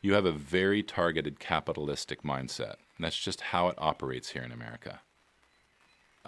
You 0.00 0.14
have 0.14 0.24
a 0.24 0.32
very 0.32 0.82
targeted 0.82 1.38
capitalistic 1.38 2.22
mindset. 2.22 2.76
That's 2.98 3.18
just 3.18 3.42
how 3.42 3.68
it 3.68 3.74
operates 3.76 4.30
here 4.30 4.42
in 4.42 4.52
America. 4.52 5.02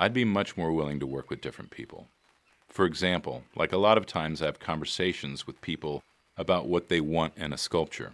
I'd 0.00 0.14
be 0.14 0.24
much 0.24 0.56
more 0.56 0.72
willing 0.72 1.00
to 1.00 1.06
work 1.06 1.28
with 1.28 1.40
different 1.40 1.72
people. 1.72 2.06
For 2.68 2.84
example, 2.84 3.42
like 3.56 3.72
a 3.72 3.78
lot 3.78 3.98
of 3.98 4.06
times 4.06 4.40
I 4.40 4.46
have 4.46 4.60
conversations 4.60 5.44
with 5.44 5.60
people 5.60 6.04
about 6.36 6.68
what 6.68 6.88
they 6.88 7.00
want 7.00 7.36
in 7.36 7.52
a 7.52 7.58
sculpture. 7.58 8.12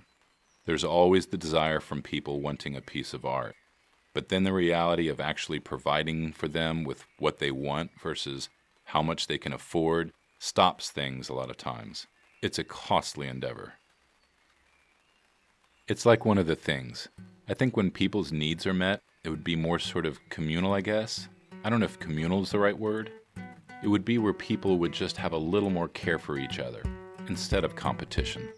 There's 0.64 0.82
always 0.82 1.26
the 1.26 1.36
desire 1.36 1.80
from 1.80 2.00
people 2.00 2.40
wanting 2.40 2.74
a 2.74 2.80
piece 2.80 3.12
of 3.12 3.26
art. 3.26 3.54
But 4.14 4.30
then 4.30 4.44
the 4.44 4.52
reality 4.54 5.08
of 5.08 5.20
actually 5.20 5.58
providing 5.58 6.32
for 6.32 6.48
them 6.48 6.84
with 6.84 7.04
what 7.18 7.38
they 7.38 7.50
want 7.50 7.90
versus 8.00 8.48
how 8.86 9.02
much 9.02 9.26
they 9.26 9.36
can 9.36 9.52
afford 9.52 10.12
stops 10.38 10.90
things 10.90 11.28
a 11.28 11.34
lot 11.34 11.50
of 11.50 11.58
times. 11.58 12.06
It's 12.40 12.58
a 12.58 12.64
costly 12.64 13.28
endeavor. 13.28 13.74
It's 15.86 16.06
like 16.06 16.24
one 16.24 16.38
of 16.38 16.46
the 16.46 16.56
things. 16.56 17.08
I 17.46 17.52
think 17.52 17.76
when 17.76 17.90
people's 17.90 18.32
needs 18.32 18.66
are 18.66 18.72
met, 18.72 19.02
it 19.22 19.28
would 19.28 19.44
be 19.44 19.56
more 19.56 19.78
sort 19.78 20.06
of 20.06 20.18
communal, 20.30 20.72
I 20.72 20.80
guess. 20.80 21.28
I 21.66 21.70
don't 21.70 21.80
know 21.80 21.86
if 21.86 21.98
communal 21.98 22.42
is 22.42 22.50
the 22.50 22.58
right 22.58 22.78
word. 22.78 23.10
It 23.82 23.88
would 23.88 24.04
be 24.04 24.18
where 24.18 24.34
people 24.34 24.76
would 24.80 24.92
just 24.92 25.16
have 25.16 25.32
a 25.32 25.38
little 25.38 25.70
more 25.70 25.88
care 25.88 26.18
for 26.18 26.36
each 26.36 26.58
other 26.58 26.82
instead 27.26 27.64
of 27.64 27.74
competition. 27.74 28.50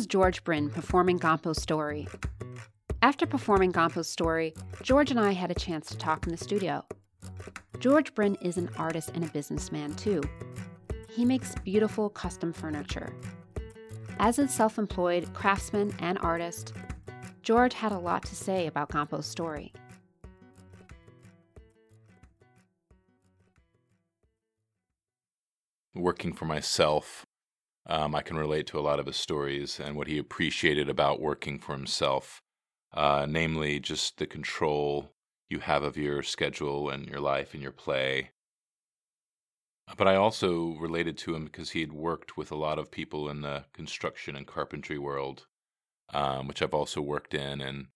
Was 0.00 0.06
George 0.06 0.42
Bryn 0.44 0.70
performing 0.70 1.18
Gompo's 1.18 1.60
story. 1.60 2.08
After 3.02 3.26
performing 3.26 3.70
Gompo's 3.70 4.08
story, 4.08 4.54
George 4.82 5.10
and 5.10 5.20
I 5.20 5.32
had 5.32 5.50
a 5.50 5.54
chance 5.54 5.88
to 5.88 5.98
talk 5.98 6.24
in 6.24 6.32
the 6.32 6.38
studio. 6.38 6.86
George 7.80 8.14
Bryn 8.14 8.34
is 8.36 8.56
an 8.56 8.70
artist 8.78 9.10
and 9.12 9.22
a 9.22 9.28
businessman, 9.28 9.92
too. 9.96 10.22
He 11.10 11.26
makes 11.26 11.54
beautiful 11.56 12.08
custom 12.08 12.50
furniture. 12.50 13.12
As 14.18 14.38
a 14.38 14.48
self 14.48 14.78
employed 14.78 15.34
craftsman 15.34 15.94
and 15.98 16.16
artist, 16.20 16.72
George 17.42 17.74
had 17.74 17.92
a 17.92 17.98
lot 17.98 18.24
to 18.24 18.34
say 18.34 18.68
about 18.68 18.88
Gompo's 18.88 19.26
story. 19.26 19.70
Working 25.94 26.32
for 26.32 26.46
myself 26.46 27.26
um, 27.90 28.14
I 28.14 28.22
can 28.22 28.36
relate 28.36 28.68
to 28.68 28.78
a 28.78 28.80
lot 28.80 29.00
of 29.00 29.06
his 29.06 29.16
stories 29.16 29.80
and 29.80 29.96
what 29.96 30.06
he 30.06 30.16
appreciated 30.16 30.88
about 30.88 31.20
working 31.20 31.58
for 31.58 31.72
himself, 31.72 32.40
uh, 32.94 33.26
namely 33.28 33.80
just 33.80 34.18
the 34.18 34.26
control 34.26 35.12
you 35.48 35.58
have 35.58 35.82
of 35.82 35.96
your 35.96 36.22
schedule 36.22 36.88
and 36.88 37.08
your 37.08 37.18
life 37.18 37.52
and 37.52 37.60
your 37.60 37.72
play. 37.72 38.30
But 39.96 40.06
I 40.06 40.14
also 40.14 40.76
related 40.78 41.18
to 41.18 41.34
him 41.34 41.44
because 41.44 41.70
he 41.70 41.80
had 41.80 41.92
worked 41.92 42.36
with 42.36 42.52
a 42.52 42.56
lot 42.56 42.78
of 42.78 42.92
people 42.92 43.28
in 43.28 43.40
the 43.40 43.64
construction 43.72 44.36
and 44.36 44.46
carpentry 44.46 44.96
world, 44.96 45.46
um, 46.14 46.46
which 46.46 46.62
I've 46.62 46.72
also 46.72 47.00
worked 47.00 47.34
in, 47.34 47.60
and 47.60 47.88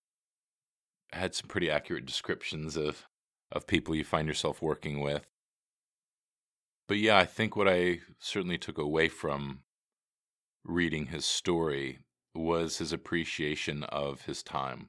had 1.13 1.37
some 1.37 1.47
pretty 1.47 1.71
accurate 1.71 2.05
descriptions 2.05 2.77
of 2.77 3.07
of 3.53 3.69
people 3.69 3.95
you 3.95 4.03
find 4.03 4.27
yourself 4.27 4.61
working 4.61 4.99
with. 4.99 5.25
But 6.89 6.97
yeah, 6.99 7.17
I 7.17 7.25
think 7.27 7.55
what 7.55 7.69
I 7.69 8.01
certainly 8.19 8.59
took 8.59 8.79
away 8.79 9.09
from 9.09 9.64
reading 10.65 11.07
his 11.07 11.25
story 11.25 11.99
was 12.35 12.79
his 12.79 12.93
appreciation 12.93 13.85
of 13.85 14.23
his 14.23 14.43
time. 14.43 14.89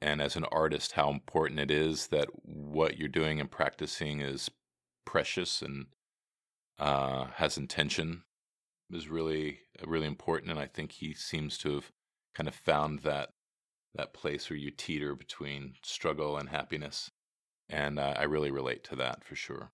And 0.00 0.20
as 0.20 0.36
an 0.36 0.44
artist, 0.44 0.92
how 0.92 1.10
important 1.10 1.60
it 1.60 1.70
is 1.70 2.08
that 2.08 2.28
what 2.44 2.98
you're 2.98 3.08
doing 3.08 3.40
and 3.40 3.50
practicing 3.50 4.20
is 4.20 4.50
precious 5.06 5.62
and 5.62 5.86
uh, 6.78 7.26
has 7.36 7.56
intention 7.56 8.24
is 8.92 9.08
really 9.08 9.60
really 9.86 10.06
important. 10.06 10.50
And 10.50 10.60
I 10.60 10.66
think 10.66 10.92
he 10.92 11.14
seems 11.14 11.56
to 11.58 11.74
have 11.74 11.90
kind 12.34 12.48
of 12.48 12.54
found 12.54 13.00
that 13.00 13.30
that 13.94 14.12
place 14.12 14.50
where 14.50 14.58
you 14.58 14.70
teeter 14.70 15.14
between 15.14 15.74
struggle 15.82 16.36
and 16.36 16.48
happiness. 16.48 17.10
And 17.68 17.98
uh, 17.98 18.14
I 18.16 18.24
really 18.24 18.50
relate 18.50 18.84
to 18.84 18.96
that 18.96 19.24
for 19.24 19.36
sure. 19.36 19.70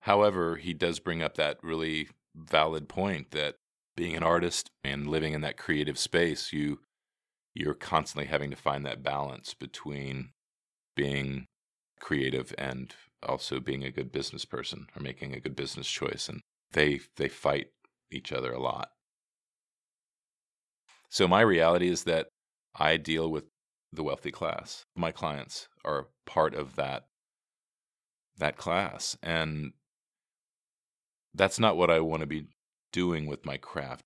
However, 0.00 0.56
he 0.56 0.72
does 0.72 0.98
bring 1.00 1.22
up 1.22 1.34
that 1.34 1.58
really 1.62 2.08
valid 2.36 2.88
point 2.88 3.32
that 3.32 3.56
being 3.96 4.16
an 4.16 4.22
artist 4.22 4.70
and 4.82 5.08
living 5.08 5.32
in 5.32 5.40
that 5.42 5.56
creative 5.56 5.98
space, 5.98 6.52
you 6.52 6.80
you're 7.54 7.74
constantly 7.74 8.26
having 8.26 8.50
to 8.50 8.56
find 8.56 8.84
that 8.84 9.02
balance 9.02 9.54
between 9.54 10.30
being 10.96 11.46
creative 12.00 12.52
and 12.58 12.94
also 13.22 13.60
being 13.60 13.84
a 13.84 13.92
good 13.92 14.10
business 14.10 14.44
person 14.44 14.86
or 14.96 15.02
making 15.02 15.32
a 15.32 15.40
good 15.40 15.54
business 15.54 15.88
choice 15.88 16.28
and 16.28 16.40
they 16.72 17.00
they 17.16 17.28
fight 17.28 17.68
each 18.10 18.32
other 18.32 18.52
a 18.52 18.60
lot. 18.60 18.90
So 21.08 21.28
my 21.28 21.40
reality 21.40 21.88
is 21.88 22.04
that 22.04 22.26
I 22.74 22.96
deal 22.96 23.30
with 23.30 23.44
the 23.92 24.02
wealthy 24.02 24.32
class. 24.32 24.84
My 24.96 25.12
clients 25.12 25.68
are 25.84 26.08
part 26.26 26.54
of 26.54 26.76
that 26.76 27.04
that 28.36 28.56
class 28.56 29.16
and 29.22 29.72
that's 31.34 31.58
not 31.60 31.76
what 31.76 31.90
I 31.90 32.00
want 32.00 32.20
to 32.20 32.26
be 32.26 32.48
doing 32.94 33.26
with 33.26 33.44
my 33.44 33.56
craft 33.56 34.04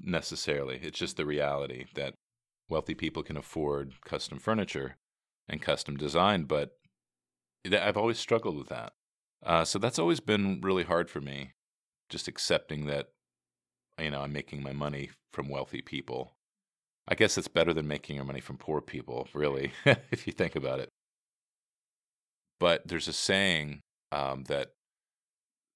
necessarily. 0.00 0.78
It's 0.80 0.98
just 0.98 1.16
the 1.16 1.26
reality 1.26 1.86
that 1.96 2.14
wealthy 2.68 2.94
people 2.94 3.24
can 3.24 3.36
afford 3.36 3.94
custom 4.04 4.38
furniture 4.38 4.94
and 5.48 5.60
custom 5.60 5.96
design, 5.96 6.44
but 6.44 6.70
I've 7.66 7.96
always 7.96 8.18
struggled 8.18 8.56
with 8.56 8.68
that. 8.68 8.92
Uh, 9.44 9.64
so 9.64 9.80
that's 9.80 9.98
always 9.98 10.20
been 10.20 10.60
really 10.60 10.84
hard 10.84 11.10
for 11.10 11.20
me, 11.20 11.50
just 12.08 12.28
accepting 12.28 12.86
that, 12.86 13.08
you 14.00 14.10
know, 14.10 14.20
I'm 14.20 14.32
making 14.32 14.62
my 14.62 14.72
money 14.72 15.10
from 15.32 15.48
wealthy 15.48 15.82
people. 15.82 16.32
I 17.08 17.16
guess 17.16 17.36
it's 17.36 17.48
better 17.48 17.74
than 17.74 17.88
making 17.88 18.16
your 18.16 18.24
money 18.24 18.40
from 18.40 18.56
poor 18.56 18.80
people, 18.80 19.26
really, 19.34 19.72
if 20.12 20.28
you 20.28 20.32
think 20.32 20.54
about 20.54 20.78
it. 20.78 20.90
But 22.60 22.86
there's 22.86 23.08
a 23.08 23.12
saying 23.12 23.80
um, 24.12 24.44
that 24.44 24.70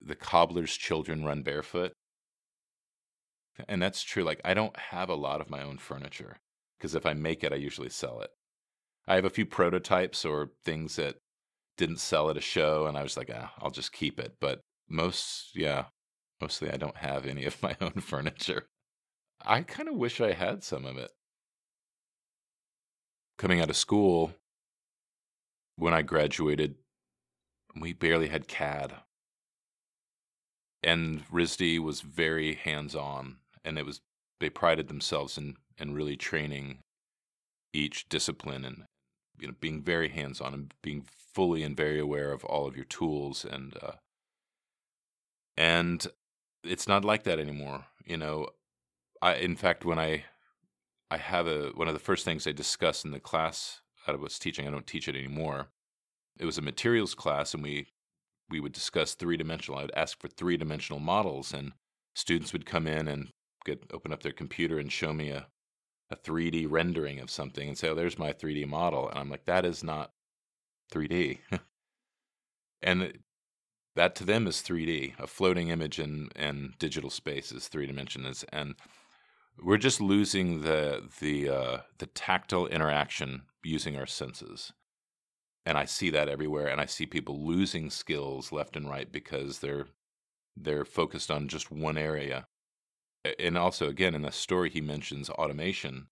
the 0.00 0.14
cobbler's 0.14 0.76
children 0.76 1.24
run 1.24 1.42
barefoot. 1.42 1.92
And 3.68 3.82
that's 3.82 4.02
true. 4.02 4.24
Like, 4.24 4.40
I 4.44 4.54
don't 4.54 4.76
have 4.76 5.08
a 5.08 5.14
lot 5.14 5.40
of 5.40 5.50
my 5.50 5.62
own 5.62 5.78
furniture 5.78 6.38
because 6.78 6.94
if 6.94 7.06
I 7.06 7.14
make 7.14 7.44
it, 7.44 7.52
I 7.52 7.56
usually 7.56 7.90
sell 7.90 8.20
it. 8.20 8.30
I 9.06 9.16
have 9.16 9.24
a 9.24 9.30
few 9.30 9.46
prototypes 9.46 10.24
or 10.24 10.50
things 10.64 10.96
that 10.96 11.16
didn't 11.76 11.98
sell 11.98 12.30
at 12.30 12.36
a 12.36 12.42
show, 12.42 12.86
and 12.86 12.96
I 12.96 13.02
was 13.02 13.16
like, 13.16 13.30
ah, 13.34 13.52
I'll 13.58 13.70
just 13.70 13.92
keep 13.92 14.20
it. 14.20 14.36
But 14.40 14.60
most, 14.88 15.50
yeah, 15.54 15.86
mostly 16.40 16.70
I 16.70 16.76
don't 16.76 16.98
have 16.98 17.26
any 17.26 17.44
of 17.44 17.62
my 17.62 17.76
own 17.80 17.92
furniture. 17.92 18.66
I 19.44 19.62
kind 19.62 19.88
of 19.88 19.96
wish 19.96 20.20
I 20.20 20.32
had 20.32 20.62
some 20.62 20.84
of 20.84 20.96
it. 20.98 21.10
Coming 23.38 23.60
out 23.60 23.70
of 23.70 23.76
school, 23.76 24.34
when 25.76 25.94
I 25.94 26.02
graduated, 26.02 26.74
we 27.74 27.94
barely 27.94 28.28
had 28.28 28.48
CAD. 28.48 28.94
And 30.82 31.26
RISD 31.30 31.78
was 31.78 32.00
very 32.00 32.54
hands 32.54 32.94
on, 32.94 33.39
and 33.64 33.78
it 33.78 33.86
was 33.86 34.00
they 34.40 34.50
prided 34.50 34.88
themselves 34.88 35.36
in, 35.36 35.56
in 35.78 35.92
really 35.92 36.16
training 36.16 36.78
each 37.72 38.08
discipline 38.08 38.64
and 38.64 38.84
you 39.38 39.46
know 39.46 39.54
being 39.60 39.82
very 39.82 40.08
hands 40.08 40.40
on 40.40 40.54
and 40.54 40.74
being 40.82 41.04
fully 41.34 41.62
and 41.62 41.76
very 41.76 41.98
aware 41.98 42.32
of 42.32 42.44
all 42.44 42.66
of 42.66 42.76
your 42.76 42.84
tools 42.84 43.44
and 43.44 43.76
uh, 43.82 43.92
and 45.56 46.06
it's 46.64 46.88
not 46.88 47.04
like 47.04 47.24
that 47.24 47.38
anymore. 47.38 47.86
You 48.04 48.16
know, 48.16 48.48
I 49.22 49.34
in 49.34 49.56
fact 49.56 49.84
when 49.84 49.98
I 49.98 50.24
I 51.10 51.18
have 51.18 51.46
a 51.46 51.70
one 51.74 51.88
of 51.88 51.94
the 51.94 52.00
first 52.00 52.24
things 52.24 52.46
I 52.46 52.52
discuss 52.52 53.04
in 53.04 53.10
the 53.10 53.20
class 53.20 53.80
I 54.06 54.12
was 54.12 54.38
teaching. 54.38 54.66
I 54.66 54.70
don't 54.70 54.86
teach 54.86 55.08
it 55.08 55.16
anymore. 55.16 55.68
It 56.38 56.46
was 56.46 56.58
a 56.58 56.62
materials 56.62 57.14
class, 57.14 57.54
and 57.54 57.62
we 57.62 57.88
we 58.48 58.60
would 58.60 58.72
discuss 58.72 59.14
three 59.14 59.36
dimensional. 59.36 59.78
I 59.78 59.82
would 59.82 59.94
ask 59.96 60.20
for 60.20 60.28
three 60.28 60.56
dimensional 60.56 61.00
models, 61.00 61.52
and 61.52 61.72
students 62.14 62.52
would 62.52 62.66
come 62.66 62.86
in 62.86 63.08
and 63.08 63.28
get 63.64 63.84
open 63.92 64.12
up 64.12 64.22
their 64.22 64.32
computer 64.32 64.78
and 64.78 64.92
show 64.92 65.12
me 65.12 65.30
a 65.30 65.48
a 66.12 66.16
3D 66.16 66.66
rendering 66.68 67.20
of 67.20 67.30
something 67.30 67.68
and 67.68 67.78
say, 67.78 67.88
"Oh, 67.88 67.94
there's 67.94 68.18
my 68.18 68.32
3D 68.32 68.66
model," 68.66 69.08
and 69.08 69.18
I'm 69.18 69.30
like, 69.30 69.44
"That 69.46 69.64
is 69.64 69.84
not 69.84 70.12
3D," 70.92 71.38
and 72.82 73.18
that 73.96 74.14
to 74.16 74.24
them 74.24 74.46
is 74.48 74.62
3D. 74.62 75.14
A 75.18 75.26
floating 75.26 75.68
image 75.68 75.98
in 76.00 76.30
in 76.36 76.74
digital 76.78 77.10
space 77.10 77.52
is 77.52 77.68
three 77.68 77.86
dimensions, 77.86 78.44
and 78.52 78.74
we're 79.62 79.76
just 79.78 80.00
losing 80.00 80.62
the 80.62 81.08
the 81.20 81.48
uh, 81.48 81.78
the 81.98 82.06
tactile 82.06 82.66
interaction 82.66 83.42
using 83.62 83.96
our 83.96 84.06
senses 84.06 84.72
and 85.66 85.76
I 85.78 85.84
see 85.84 86.10
that 86.10 86.28
everywhere. 86.28 86.68
And 86.68 86.80
I 86.80 86.86
see 86.86 87.06
people 87.06 87.46
losing 87.46 87.90
skills 87.90 88.52
left 88.52 88.76
and 88.76 88.88
right 88.88 89.10
because 89.10 89.60
they're 89.60 89.86
they're 90.56 90.84
focused 90.84 91.30
on 91.30 91.48
just 91.48 91.70
one 91.70 91.96
area. 91.96 92.46
And 93.38 93.58
also, 93.58 93.88
again, 93.88 94.14
in 94.14 94.22
the 94.22 94.32
story, 94.32 94.70
he 94.70 94.80
mentions 94.80 95.28
automation 95.28 96.08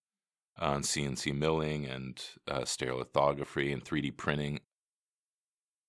on 0.59 0.83
CNC 0.83 1.35
milling 1.35 1.87
and 1.87 2.23
uh, 2.47 2.61
stereolithography 2.61 3.73
and 3.73 3.85
3D 3.85 4.17
printing. 4.17 4.61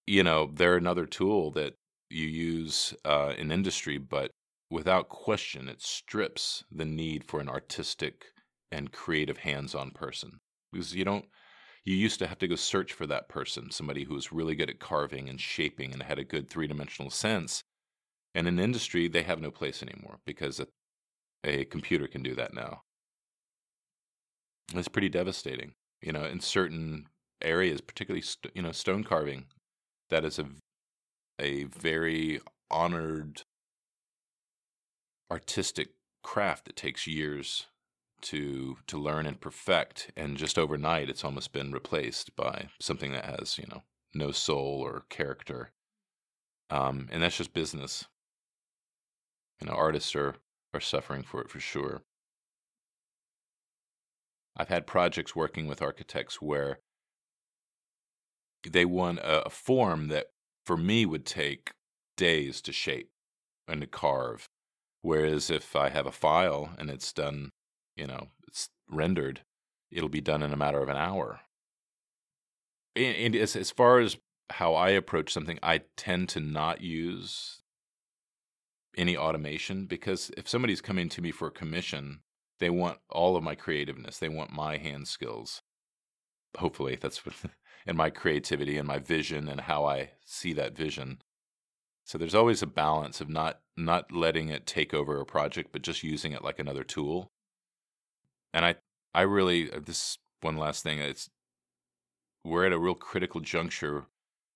You 0.07 0.23
know, 0.23 0.49
they're 0.53 0.77
another 0.77 1.05
tool 1.05 1.51
that 1.51 1.75
you 2.09 2.27
use 2.27 2.93
uh, 3.05 3.33
in 3.37 3.51
industry, 3.51 3.97
but 3.97 4.31
without 4.69 5.09
question, 5.09 5.67
it 5.67 5.81
strips 5.81 6.63
the 6.71 6.85
need 6.85 7.23
for 7.23 7.39
an 7.39 7.49
artistic 7.49 8.25
and 8.71 8.91
creative 8.91 9.39
hands-on 9.39 9.91
person 9.91 10.39
because 10.71 10.95
you 10.95 11.03
don't 11.03 11.25
you 11.85 11.95
used 11.95 12.19
to 12.19 12.27
have 12.27 12.37
to 12.39 12.47
go 12.47 12.55
search 12.55 12.93
for 12.93 13.07
that 13.07 13.29
person, 13.29 13.71
somebody 13.71 14.03
who 14.03 14.13
was 14.13 14.31
really 14.31 14.53
good 14.53 14.69
at 14.69 14.79
carving 14.79 15.27
and 15.29 15.39
shaping 15.39 15.91
and 15.91 16.03
had 16.03 16.19
a 16.19 16.23
good 16.23 16.49
three 16.49 16.67
dimensional 16.67 17.09
sense. 17.09 17.63
And 18.35 18.47
in 18.47 18.59
industry, 18.59 19.07
they 19.07 19.23
have 19.23 19.41
no 19.41 19.49
place 19.49 19.81
anymore 19.81 20.19
because 20.25 20.59
a, 21.43 21.65
computer 21.65 22.07
can 22.07 22.23
do 22.23 22.35
that 22.35 22.53
now. 22.53 22.81
It's 24.73 24.87
pretty 24.87 25.09
devastating, 25.09 25.73
you 26.01 26.11
know, 26.11 26.25
in 26.25 26.39
certain 26.39 27.07
areas, 27.41 27.81
particularly 27.81 28.21
st- 28.21 28.55
you 28.55 28.61
know 28.61 28.71
stone 28.71 29.03
carving. 29.03 29.45
That 30.09 30.25
is 30.25 30.37
a 30.39 30.45
a 31.39 31.63
very 31.63 32.41
honored 32.69 33.43
artistic 35.31 35.89
craft 36.23 36.65
that 36.65 36.75
takes 36.75 37.07
years 37.07 37.67
to 38.21 38.77
to 38.87 38.97
learn 38.97 39.25
and 39.25 39.39
perfect 39.39 40.11
and 40.17 40.37
just 40.37 40.59
overnight 40.59 41.09
it's 41.09 41.23
almost 41.23 41.53
been 41.53 41.71
replaced 41.71 42.35
by 42.35 42.67
something 42.81 43.13
that 43.13 43.23
has 43.23 43.57
you 43.57 43.65
know 43.69 43.83
no 44.13 44.31
soul 44.31 44.81
or 44.83 45.05
character 45.09 45.71
um, 46.69 47.07
and 47.11 47.23
that's 47.23 47.37
just 47.37 47.53
business 47.53 48.05
you 49.61 49.67
know 49.67 49.73
artists 49.73 50.13
are 50.15 50.35
are 50.73 50.79
suffering 50.79 51.23
for 51.23 51.41
it 51.41 51.49
for 51.49 51.59
sure 51.59 52.01
i've 54.57 54.69
had 54.69 54.85
projects 54.85 55.35
working 55.35 55.67
with 55.67 55.81
architects 55.81 56.41
where 56.41 56.79
they 58.69 58.85
want 58.85 59.19
a, 59.19 59.45
a 59.45 59.49
form 59.49 60.07
that 60.09 60.27
for 60.65 60.77
me 60.77 61.05
would 61.05 61.25
take 61.25 61.71
days 62.17 62.61
to 62.61 62.71
shape 62.71 63.09
and 63.67 63.81
to 63.81 63.87
carve 63.87 64.47
whereas 65.01 65.49
if 65.49 65.75
i 65.75 65.89
have 65.89 66.05
a 66.05 66.11
file 66.11 66.73
and 66.77 66.89
it's 66.89 67.13
done 67.13 67.51
you 67.99 68.07
know, 68.07 68.29
it's 68.47 68.69
rendered, 68.89 69.41
it'll 69.91 70.09
be 70.09 70.21
done 70.21 70.41
in 70.41 70.53
a 70.53 70.57
matter 70.57 70.81
of 70.81 70.89
an 70.89 70.95
hour. 70.95 71.41
And, 72.95 73.15
and 73.15 73.35
as, 73.35 73.55
as 73.55 73.71
far 73.71 73.99
as 73.99 74.17
how 74.51 74.73
I 74.73 74.91
approach 74.91 75.33
something, 75.33 75.59
I 75.61 75.81
tend 75.97 76.29
to 76.29 76.39
not 76.39 76.81
use 76.81 77.58
any 78.99 79.17
automation 79.17 79.85
because 79.85 80.31
if 80.37 80.47
somebody's 80.47 80.81
coming 80.81 81.09
to 81.09 81.21
me 81.21 81.31
for 81.31 81.47
a 81.47 81.51
commission, 81.51 82.19
they 82.59 82.69
want 82.69 82.99
all 83.09 83.35
of 83.35 83.43
my 83.43 83.55
creativeness. 83.55 84.19
They 84.19 84.29
want 84.29 84.51
my 84.51 84.77
hand 84.77 85.07
skills. 85.07 85.61
Hopefully, 86.57 86.97
that's 86.99 87.25
what, 87.25 87.35
and 87.87 87.97
my 87.97 88.09
creativity 88.09 88.77
and 88.77 88.87
my 88.87 88.99
vision 88.99 89.47
and 89.49 89.61
how 89.61 89.85
I 89.85 90.11
see 90.25 90.53
that 90.53 90.77
vision. 90.77 91.21
So 92.05 92.17
there's 92.17 92.35
always 92.35 92.61
a 92.61 92.67
balance 92.67 93.21
of 93.21 93.29
not 93.29 93.61
not 93.77 94.11
letting 94.11 94.49
it 94.49 94.65
take 94.65 94.93
over 94.93 95.19
a 95.19 95.25
project, 95.25 95.69
but 95.71 95.81
just 95.81 96.03
using 96.03 96.33
it 96.33 96.43
like 96.43 96.59
another 96.59 96.83
tool 96.83 97.31
and 98.53 98.65
I 98.65 98.75
I 99.13 99.21
really 99.21 99.71
uh, 99.71 99.79
this 99.83 100.17
one 100.41 100.57
last 100.57 100.83
thing 100.83 100.99
it's 100.99 101.29
we're 102.43 102.65
at 102.65 102.73
a 102.73 102.79
real 102.79 102.95
critical 102.95 103.41
juncture 103.41 104.05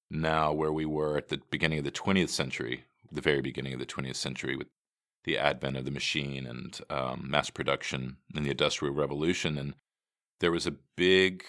now 0.09 0.53
where 0.53 0.71
we 0.71 0.85
were 0.85 1.17
at 1.17 1.27
the 1.27 1.41
beginning 1.49 1.79
of 1.79 1.83
the 1.83 1.91
20th 1.91 2.29
century, 2.29 2.85
the 3.13 3.21
very 3.21 3.41
beginning 3.41 3.73
of 3.73 3.79
the 3.79 3.85
20th 3.85 4.15
century 4.15 4.55
with 4.55 4.67
the 5.23 5.37
advent 5.37 5.77
of 5.77 5.85
the 5.85 5.91
machine 5.91 6.45
and 6.45 6.79
um, 6.89 7.25
mass 7.29 7.49
production 7.49 8.17
and 8.35 8.45
the 8.45 8.51
industrial 8.51 8.93
revolution 8.93 9.57
and 9.57 9.73
there 10.39 10.51
was 10.51 10.67
a 10.67 10.75
big 10.97 11.43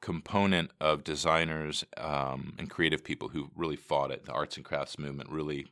component 0.00 0.70
of 0.80 1.04
designers 1.04 1.84
um, 1.96 2.54
and 2.58 2.70
creative 2.70 3.04
people 3.04 3.28
who 3.28 3.50
really 3.54 3.76
fought 3.76 4.10
it. 4.10 4.24
The 4.24 4.32
arts 4.32 4.56
and 4.56 4.64
crafts 4.64 4.98
movement 4.98 5.30
really 5.30 5.66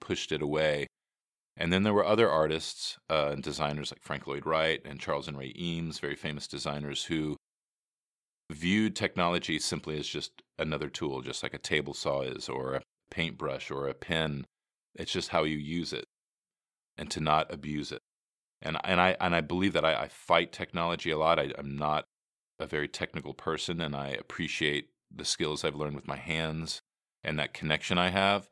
pushed 0.00 0.32
it 0.32 0.42
away. 0.42 0.86
And 1.56 1.72
then 1.72 1.82
there 1.82 1.94
were 1.94 2.04
other 2.04 2.28
artists 2.28 2.98
uh, 3.08 3.30
and 3.32 3.42
designers 3.42 3.92
like 3.92 4.02
Frank 4.02 4.26
Lloyd 4.26 4.44
Wright 4.44 4.80
and 4.84 5.00
Charles 5.00 5.28
and 5.28 5.38
Ray 5.38 5.54
Eames, 5.56 5.98
very 5.98 6.16
famous 6.16 6.46
designers 6.46 7.04
who 7.04 7.36
viewed 8.50 8.96
technology 8.96 9.58
simply 9.58 9.98
as 9.98 10.06
just 10.08 10.42
another 10.58 10.88
tool, 10.88 11.22
just 11.22 11.42
like 11.42 11.54
a 11.54 11.58
table 11.58 11.94
saw 11.94 12.22
is, 12.22 12.48
or 12.48 12.82
paintbrush, 13.10 13.70
or 13.70 13.88
a 13.88 13.94
pen. 13.94 14.46
It's 14.94 15.12
just 15.12 15.30
how 15.30 15.44
you 15.44 15.58
use 15.58 15.92
it, 15.92 16.06
and 16.96 17.10
to 17.10 17.20
not 17.20 17.52
abuse 17.52 17.92
it. 17.92 18.02
And 18.62 18.76
and 18.84 19.00
I 19.00 19.16
and 19.20 19.34
I 19.34 19.40
believe 19.40 19.72
that 19.74 19.84
I, 19.84 20.02
I 20.02 20.08
fight 20.08 20.52
technology 20.52 21.10
a 21.10 21.18
lot. 21.18 21.38
I, 21.38 21.52
I'm 21.58 21.76
not 21.76 22.06
a 22.58 22.66
very 22.66 22.88
technical 22.88 23.34
person, 23.34 23.80
and 23.80 23.94
I 23.96 24.08
appreciate 24.08 24.88
the 25.14 25.24
skills 25.24 25.64
I've 25.64 25.74
learned 25.74 25.96
with 25.96 26.06
my 26.08 26.16
hands 26.16 26.82
and 27.24 27.38
that 27.38 27.52
connection 27.52 27.98
I 27.98 28.10
have 28.10 28.48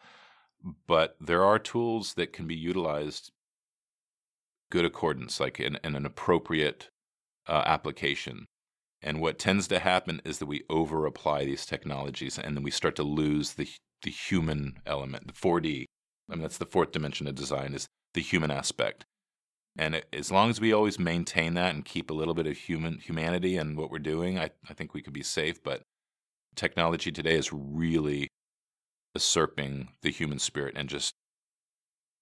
but 0.86 1.16
there 1.20 1.44
are 1.44 1.58
tools 1.58 2.14
that 2.14 2.32
can 2.32 2.46
be 2.46 2.56
utilized 2.56 3.30
good 4.70 4.84
accordance, 4.84 5.40
like 5.40 5.60
in, 5.60 5.78
in 5.82 5.94
an 5.94 6.04
appropriate 6.04 6.90
uh, 7.46 7.62
application. 7.64 8.46
And 9.00 9.20
what 9.20 9.38
tends 9.38 9.68
to 9.68 9.78
happen 9.78 10.20
is 10.24 10.38
that 10.38 10.46
we 10.46 10.64
over 10.68 11.06
apply 11.06 11.44
these 11.44 11.64
technologies 11.64 12.38
and 12.38 12.56
then 12.56 12.64
we 12.64 12.70
start 12.70 12.96
to 12.96 13.02
lose 13.02 13.54
the, 13.54 13.68
the 14.02 14.10
human 14.10 14.80
element, 14.86 15.26
the 15.26 15.32
4D. 15.32 15.84
I 16.30 16.34
mean, 16.34 16.42
that's 16.42 16.58
the 16.58 16.66
fourth 16.66 16.92
dimension 16.92 17.26
of 17.26 17.34
design 17.34 17.74
is 17.74 17.86
the 18.14 18.20
human 18.20 18.50
aspect. 18.50 19.04
And 19.76 19.94
it, 19.94 20.06
as 20.12 20.30
long 20.30 20.50
as 20.50 20.60
we 20.60 20.72
always 20.72 20.98
maintain 20.98 21.54
that 21.54 21.74
and 21.74 21.84
keep 21.84 22.10
a 22.10 22.14
little 22.14 22.34
bit 22.34 22.46
of 22.46 22.56
human 22.56 22.98
humanity 22.98 23.56
in 23.56 23.76
what 23.76 23.90
we're 23.90 23.98
doing, 23.98 24.38
I, 24.38 24.50
I 24.68 24.74
think 24.74 24.92
we 24.92 25.02
could 25.02 25.12
be 25.12 25.22
safe. 25.22 25.62
But 25.62 25.82
technology 26.56 27.12
today 27.12 27.36
is 27.36 27.52
really 27.52 28.28
usurping 29.14 29.88
the 30.02 30.10
human 30.10 30.38
spirit 30.38 30.74
and 30.76 30.88
just 30.88 31.12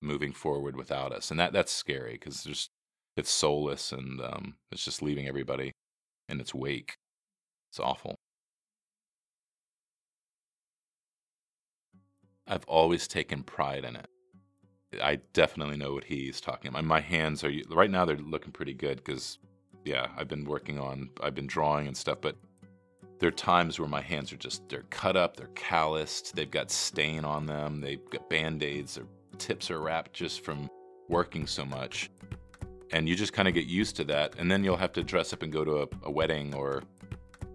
moving 0.03 0.33
forward 0.33 0.77
without 0.77 1.13
us, 1.13 1.31
and 1.31 1.41
that 1.41 1.53
that's 1.53 1.73
scary 1.73 2.13
because 2.13 2.45
there's 2.45 2.69
it's 3.17 3.31
soulless 3.31 3.93
and 3.93 4.21
um, 4.21 4.57
it's 4.71 4.85
just 4.85 5.03
leaving 5.03 5.27
everybody 5.27 5.73
in 6.29 6.41
its 6.41 6.55
wake. 6.55 6.95
It's 7.71 7.81
awful. 7.81 8.16
I've 12.47 12.65
always 12.67 13.09
taken 13.09 13.43
pride 13.43 13.85
in 13.85 13.97
it. 13.97 14.09
I 15.03 15.17
definitely 15.33 15.77
know 15.77 15.95
what 15.95 16.05
he's 16.05 16.41
talking 16.41 16.69
about. 16.69 16.85
My 16.85 17.01
hands 17.01 17.43
are 17.45 17.53
right 17.71 17.91
now 17.91 18.05
they're 18.05 18.17
looking 18.17 18.53
pretty 18.53 18.75
good 18.75 18.99
because 18.99 19.39
yeah, 19.85 20.09
I've 20.17 20.29
been 20.29 20.45
working 20.45 20.79
on 20.79 21.11
I've 21.23 21.35
been 21.35 21.47
drawing 21.47 21.87
and 21.87 21.97
stuff, 21.97 22.19
but 22.21 22.37
there 23.19 23.29
are 23.29 23.33
times 23.33 23.79
where 23.79 23.89
my 23.89 24.01
hands 24.01 24.33
are 24.33 24.37
just 24.37 24.69
they're 24.69 24.85
cut 24.91 25.17
up, 25.17 25.37
they're 25.37 25.51
calloused, 25.55 26.37
they've 26.37 26.51
got 26.51 26.71
stain 26.71 27.25
on 27.25 27.47
them, 27.47 27.81
they've 27.81 28.05
got 28.11 28.29
band-aids, 28.29 28.95
their 28.95 29.07
tips 29.39 29.71
are 29.71 29.81
wrapped 29.81 30.13
just 30.13 30.45
from 30.45 30.69
working 31.09 31.47
so 31.47 31.65
much. 31.65 32.11
And 32.93 33.09
you 33.09 33.17
just 33.17 33.33
kind 33.33 33.49
of 33.49 33.55
get 33.55 33.67
used 33.67 33.97
to 33.97 34.05
that, 34.05 34.35
and 34.39 34.51
then 34.51 34.63
you'll 34.63 34.77
have 34.77 34.93
to 34.93 35.03
dress 35.03 35.33
up 35.33 35.43
and 35.43 35.53
go 35.53 35.65
to 35.65 35.83
a, 35.83 35.87
a 36.05 36.11
wedding 36.11 36.55
or 36.55 36.83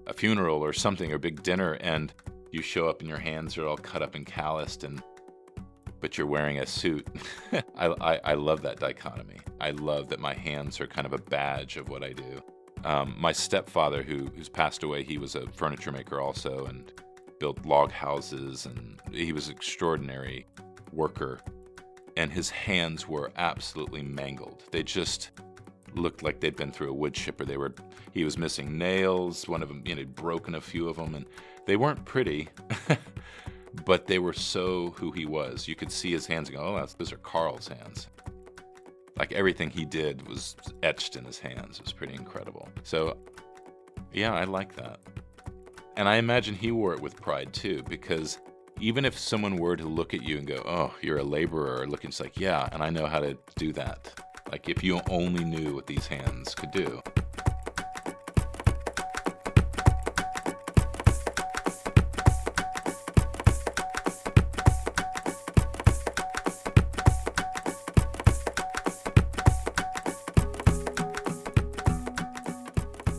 a 0.08 0.14
funeral 0.14 0.60
or 0.60 0.74
something 0.74 1.12
or 1.12 1.18
big 1.18 1.42
dinner, 1.44 1.74
and 1.74 2.14
you 2.52 2.62
show 2.62 2.88
up 2.88 3.00
and 3.00 3.10
your 3.10 3.20
hands 3.20 3.58
are 3.58 3.68
all 3.68 3.78
cut 3.78 4.02
up 4.02 4.16
and 4.16 4.26
calloused, 4.26 4.84
and 4.84 5.02
but 6.00 6.18
you're 6.18 6.28
wearing 6.28 6.60
a 6.60 6.66
suit. 6.66 7.08
I, 7.76 7.88
I, 7.88 8.20
I 8.24 8.34
love 8.34 8.62
that 8.64 8.80
dichotomy. 8.80 9.40
I 9.60 9.72
love 9.72 10.10
that 10.10 10.20
my 10.20 10.34
hands 10.34 10.82
are 10.82 10.88
kind 10.88 11.06
of 11.06 11.14
a 11.14 11.20
badge 11.20 11.78
of 11.78 11.90
what 11.90 12.04
I 12.04 12.14
do. 12.14 12.42
Um, 12.84 13.16
my 13.20 13.32
stepfather, 13.32 14.02
who 14.02 14.26
who's 14.36 14.50
passed 14.50 14.84
away, 14.84 15.04
he 15.04 15.18
was 15.18 15.36
a 15.36 15.48
furniture 15.52 15.92
maker 15.92 16.20
also, 16.20 16.66
and 16.66 16.92
built 17.40 17.66
log 17.66 17.92
houses, 17.92 18.66
and 18.66 19.00
he 19.12 19.34
was 19.34 19.48
an 19.48 19.56
extraordinary 19.56 20.46
worker. 20.92 21.40
And 22.18 22.32
his 22.32 22.50
hands 22.50 23.08
were 23.08 23.32
absolutely 23.38 24.04
mangled. 24.04 24.64
They 24.72 24.84
just 24.84 25.32
looked 25.96 26.24
like 26.24 26.40
they'd 26.40 26.56
been 26.56 26.72
through 26.72 26.90
a 26.90 26.94
wood 26.94 27.14
chipper. 27.14 27.46
They 27.46 27.58
were 27.58 27.74
he 28.14 28.24
was 28.24 28.38
missing 28.38 28.78
nails. 28.78 29.48
One 29.48 29.62
of 29.62 29.70
them, 29.70 29.84
you 29.86 29.96
know, 29.96 30.06
broken 30.06 30.56
a 30.56 30.62
few 30.62 30.90
of 30.90 30.98
them, 30.98 31.16
and 31.16 31.26
they 31.66 31.76
weren't 31.76 32.04
pretty. 32.06 32.50
but 33.86 34.08
they 34.08 34.20
were 34.20 34.34
so 34.34 34.92
who 34.92 35.12
he 35.12 35.26
was. 35.26 35.68
You 35.68 35.76
could 35.76 35.92
see 35.92 36.12
his 36.12 36.26
hands 36.26 36.50
and 36.50 36.58
go, 36.58 36.64
oh, 36.64 36.86
those 36.98 37.14
are 37.14 37.18
Carl's 37.18 37.68
hands 37.68 38.08
like 39.18 39.34
everything 39.34 39.70
he 39.70 39.86
did 39.86 40.28
was 40.28 40.56
etched 40.84 41.16
in 41.16 41.24
his 41.24 41.40
hands. 41.40 41.78
It 41.78 41.84
was 41.84 41.94
pretty 41.94 42.16
incredible. 42.16 42.68
So, 42.82 43.18
yeah, 44.12 44.34
I 44.34 44.46
like 44.46 44.76
that. 44.76 45.00
And 45.98 46.10
I 46.10 46.16
imagine 46.16 46.56
he 46.56 46.72
wore 46.72 46.94
it 46.94 47.02
with 47.02 47.16
pride 47.18 47.54
too, 47.54 47.84
because 47.88 48.40
even 48.80 49.06
if 49.06 49.18
someone 49.18 49.58
were 49.58 49.76
to 49.76 49.86
look 49.86 50.16
at 50.16 50.24
you 50.24 50.38
and 50.38 50.48
go, 50.48 50.64
oh, 50.66 50.96
you're 51.02 51.20
a 51.20 51.24
laborer, 51.24 51.86
looking, 51.88 52.12
like, 52.20 52.40
yeah, 52.40 52.68
and 52.72 52.82
I 52.82 52.90
know 52.90 53.06
how 53.06 53.20
to 53.20 53.38
do 53.58 53.72
that. 53.74 54.12
Like 54.50 54.70
if 54.70 54.84
you 54.84 55.02
only 55.10 55.44
knew 55.44 55.76
what 55.76 55.88
these 55.88 56.08
hands 56.08 56.56
could 56.56 56.72
do. 56.72 57.02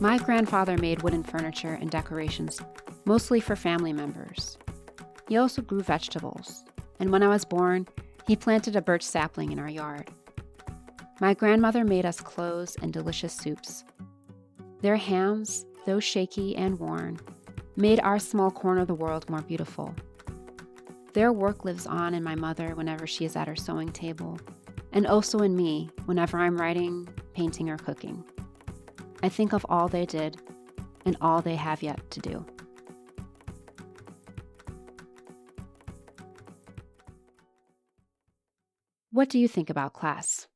My 0.01 0.19
grandfather 0.19 0.77
made 0.77 1.03
wooden 1.03 1.23
furniture 1.23 1.79
and 1.81 1.89
decorations, 1.89 2.61
mostly 3.05 3.39
for 3.39 3.55
family 3.55 3.93
members. 3.93 4.59
He 5.29 5.37
also 5.37 5.63
grew 5.63 5.81
vegetables, 5.81 6.65
and 6.99 7.13
when 7.13 7.23
I 7.23 7.29
was 7.29 7.45
born, 7.45 7.87
he 8.27 8.35
planted 8.35 8.75
a 8.75 8.83
birch 8.83 9.05
sapling 9.05 9.53
in 9.53 9.61
our 9.61 9.69
yard. 9.69 10.11
My 11.23 11.35
grandmother 11.35 11.85
made 11.85 12.05
us 12.05 12.21
clothes 12.21 12.77
and 12.83 12.93
delicious 12.93 13.33
soups. 13.33 13.85
Their 14.81 14.97
hams, 14.97 15.65
though 15.87 16.01
shaky 16.01 16.57
and 16.57 16.77
worn, 16.81 17.21
made 17.77 18.01
our 18.01 18.19
small 18.19 18.51
corner 18.51 18.81
of 18.81 18.89
the 18.89 18.97
world 18.97 19.31
more 19.31 19.43
beautiful. 19.43 19.95
Their 21.13 21.33
work 21.33 21.65
lives 21.65 21.87
on 21.87 22.15
in 22.15 22.25
my 22.25 22.35
mother 22.35 22.75
whenever 22.75 23.07
she 23.07 23.25
is 23.25 23.37
at 23.37 23.47
her 23.47 23.55
sewing 23.55 23.93
table, 23.93 24.37
and 24.91 25.07
also 25.07 25.39
in 25.39 25.55
me 25.55 25.91
whenever 26.07 26.39
I'm 26.39 26.57
writing, 26.57 27.09
painting, 27.35 27.71
or 27.71 27.77
cooking. 27.77 28.25
I 29.23 29.29
think 29.29 29.53
of 29.53 29.65
all 29.69 29.87
they 29.87 30.07
did 30.07 30.43
and 31.07 31.17
all 31.21 31.41
they 31.41 31.55
have 31.55 31.85
yet 31.85 32.01
to 32.11 32.19
do. 32.19 32.45
What 39.13 39.29
do 39.29 39.39
you 39.39 39.47
think 39.47 39.71
about 39.71 39.93
class? 39.93 40.49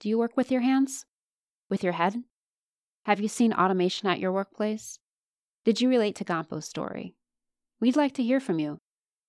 Do 0.00 0.08
you 0.08 0.18
work 0.18 0.36
with 0.36 0.50
your 0.50 0.60
hands? 0.60 1.04
With 1.70 1.82
your 1.82 1.94
head? 1.94 2.22
Have 3.04 3.20
you 3.20 3.28
seen 3.28 3.52
automation 3.52 4.08
at 4.08 4.18
your 4.18 4.32
workplace? 4.32 4.98
Did 5.64 5.80
you 5.80 5.88
relate 5.88 6.14
to 6.16 6.24
Gampo's 6.24 6.66
story? 6.66 7.14
We'd 7.80 7.96
like 7.96 8.12
to 8.14 8.22
hear 8.22 8.40
from 8.40 8.58
you. 8.58 8.78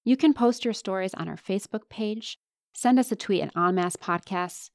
You 0.04 0.18
can 0.18 0.34
post 0.34 0.64
your 0.64 0.74
stories 0.74 1.14
on 1.14 1.28
our 1.28 1.38
Facebook 1.38 1.90
page, 1.90 2.38
send 2.74 3.00
us 3.00 3.12
a 3.12 3.16
tweet 3.16 3.42
at 3.42 3.54
Enmasse 3.56 3.98
Podcasts, 3.98 4.70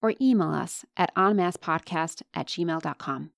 or 0.00 0.14
email 0.20 0.50
us 0.50 0.84
at 0.96 1.14
enmassepodcast 1.14 2.22
at 2.34 2.48
gmail.com. 2.48 3.30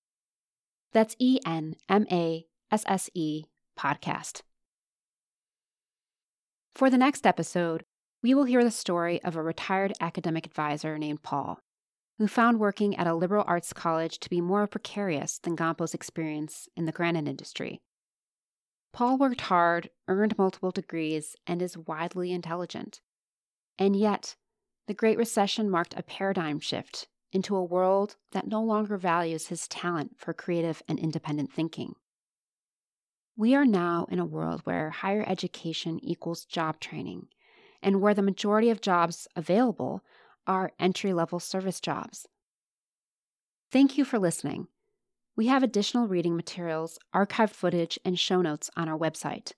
That's 0.93 1.17
E 1.19 1.39
N 1.45 1.75
M 1.89 2.07
A 2.11 2.47
S 2.71 2.85
S 2.87 3.11
E 3.15 3.45
podcast. 3.79 4.43
For 6.75 6.89
the 6.89 6.99
next 6.99 7.27
episode, 7.27 7.85
we 8.23 8.35
will 8.35 8.45
hear 8.45 8.65
the 8.65 8.71
story 8.71 9.23
of 9.23 9.37
a 9.37 9.43
retired 9.43 9.93
academic 10.01 10.47
advisor 10.47 10.97
named 10.97 11.23
Paul, 11.23 11.59
who 12.19 12.29
found 12.29 12.61
working 12.61 12.97
at 12.97 13.07
a 13.07 13.15
liberal 13.15 13.45
arts 13.47 13.73
college 13.73 14.19
to 14.21 14.31
be 14.31 14.41
more 14.41 14.67
precarious 14.67 15.39
than 15.39 15.57
Gampo's 15.57 15.95
experience 15.95 16.69
in 16.77 16.85
the 16.85 16.93
granite 16.93 17.29
industry. 17.29 17.81
Paul 18.93 19.19
worked 19.19 19.43
hard, 19.43 19.91
earned 20.07 20.39
multiple 20.39 20.71
degrees, 20.71 21.35
and 21.47 21.61
is 21.61 21.77
widely 21.77 22.31
intelligent. 22.31 23.01
And 23.77 23.97
yet, 23.97 24.37
the 24.87 24.95
Great 24.95 25.19
Recession 25.19 25.69
marked 25.69 25.95
a 25.97 26.03
paradigm 26.05 26.61
shift 26.61 27.09
into 27.33 27.57
a 27.57 27.65
world 27.65 28.15
that 28.31 28.47
no 28.47 28.63
longer 28.63 28.97
values 28.97 29.49
his 29.49 29.67
talent 29.67 30.13
for 30.17 30.33
creative 30.33 30.81
and 30.87 31.01
independent 31.01 31.53
thinking. 31.53 31.95
We 33.37 33.57
are 33.57 33.65
now 33.65 34.07
in 34.09 34.21
a 34.21 34.25
world 34.25 34.61
where 34.63 34.91
higher 34.91 35.25
education 35.27 35.99
equals 36.05 36.45
job 36.45 36.79
training, 36.79 37.27
and 37.83 38.01
where 38.01 38.15
the 38.15 38.23
majority 38.23 38.71
of 38.71 38.81
jobs 38.81 39.27
available 39.35 40.03
are 40.47 40.73
entry 40.79 41.13
level 41.13 41.41
service 41.41 41.81
jobs. 41.81 42.27
Thank 43.71 43.99
you 43.99 44.05
for 44.05 44.19
listening. 44.19 44.69
We 45.37 45.49
have 45.49 45.63
additional 45.63 46.07
reading 46.07 46.37
materials, 46.37 46.99
archived 47.15 47.51
footage, 47.51 47.99
and 48.05 48.19
show 48.19 48.41
notes 48.41 48.71
on 48.77 48.89
our 48.89 48.99
website. 48.99 49.53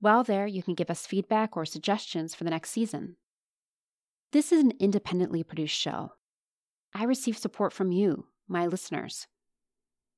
While 0.00 0.24
there, 0.24 0.46
you 0.46 0.62
can 0.62 0.74
give 0.74 0.90
us 0.90 1.06
feedback 1.06 1.56
or 1.56 1.64
suggestions 1.64 2.34
for 2.34 2.44
the 2.44 2.50
next 2.50 2.70
season. 2.70 3.16
This 4.32 4.52
is 4.52 4.62
an 4.62 4.72
independently 4.78 5.42
produced 5.42 5.76
show, 5.76 6.12
I 6.98 7.04
receive 7.04 7.36
support 7.36 7.74
from 7.74 7.92
you, 7.92 8.24
my 8.48 8.66
listeners. 8.66 9.26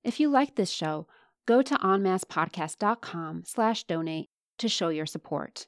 If 0.05 0.21
you 0.21 0.29
like 0.29 0.55
this 0.55 0.71
show, 0.71 1.09
go 1.45 1.61
to 1.61 1.75
enmassepodcast.com 1.75 3.43
slash 3.47 3.83
donate 3.83 4.29
to 4.59 4.69
show 4.69 4.89
your 4.89 5.07
support. 5.07 5.67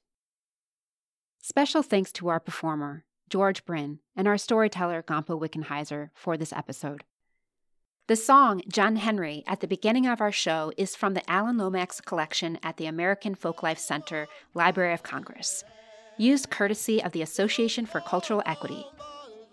Special 1.43 1.83
thanks 1.83 2.13
to 2.13 2.29
our 2.29 2.39
performer, 2.39 3.05
George 3.31 3.65
Bryn, 3.65 4.01
and 4.17 4.27
our 4.29 4.37
storyteller, 4.37 5.03
Gampo 5.03 5.41
Wickenheiser, 5.41 6.11
for 6.15 6.37
this 6.37 6.53
episode. 6.53 7.05
The 8.09 8.17
song 8.17 8.61
John 8.69 8.97
Henry 8.97 9.45
at 9.47 9.61
the 9.61 9.69
beginning 9.69 10.07
of 10.09 10.21
our 10.21 10.33
show 10.33 10.73
is 10.77 10.97
from 10.97 11.15
the 11.15 11.31
Alan 11.31 11.57
Lomax 11.57 12.01
collection 12.01 12.59
at 12.61 12.77
the 12.77 12.87
American 12.87 13.37
Folklife 13.37 13.79
Center, 13.79 14.27
Library 14.53 14.93
of 14.93 15.05
Congress, 15.05 15.63
used 16.19 16.51
courtesy 16.51 17.01
of 17.01 17.13
the 17.13 17.23
Association 17.23 17.87
for 17.87 18.01
Cultural 18.01 18.43
Equity. 18.45 18.85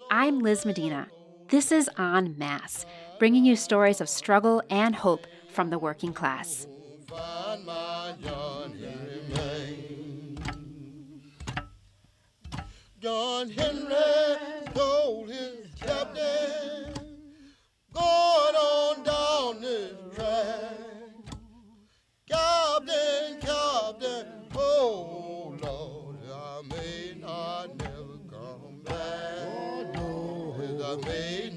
I'm 0.10 0.40
Liz 0.40 0.66
Medina, 0.66 1.08
this 1.50 1.72
is 1.72 1.88
En 2.00 2.36
Masse, 2.38 2.86
bringing 3.20 3.46
you 3.46 3.56
stories 3.56 4.02
of 4.02 4.10
struggle 4.10 4.64
and 4.72 4.96
hope 4.96 5.28
from 5.50 5.70
the 5.70 5.80
working 5.80 6.14
class. 6.14 6.66
John 13.08 13.50
Henry 13.52 14.36
told 14.74 15.30
his 15.30 15.74
captain, 15.80 16.94
going 17.94 18.56
on 18.56 19.04
down 19.04 19.62
this 19.62 19.94
track. 20.14 20.74
Captain, 22.30 23.40
Captain, 23.40 24.26
oh 24.56 25.56
Lord, 25.64 26.20
I 26.34 26.62
may 26.68 27.16
not 27.22 27.78
never 27.78 28.18
come 28.30 28.82
back. 28.84 28.98
Oh, 29.96 30.58
no, 30.58 30.84
I 30.84 30.98
may 31.08 31.50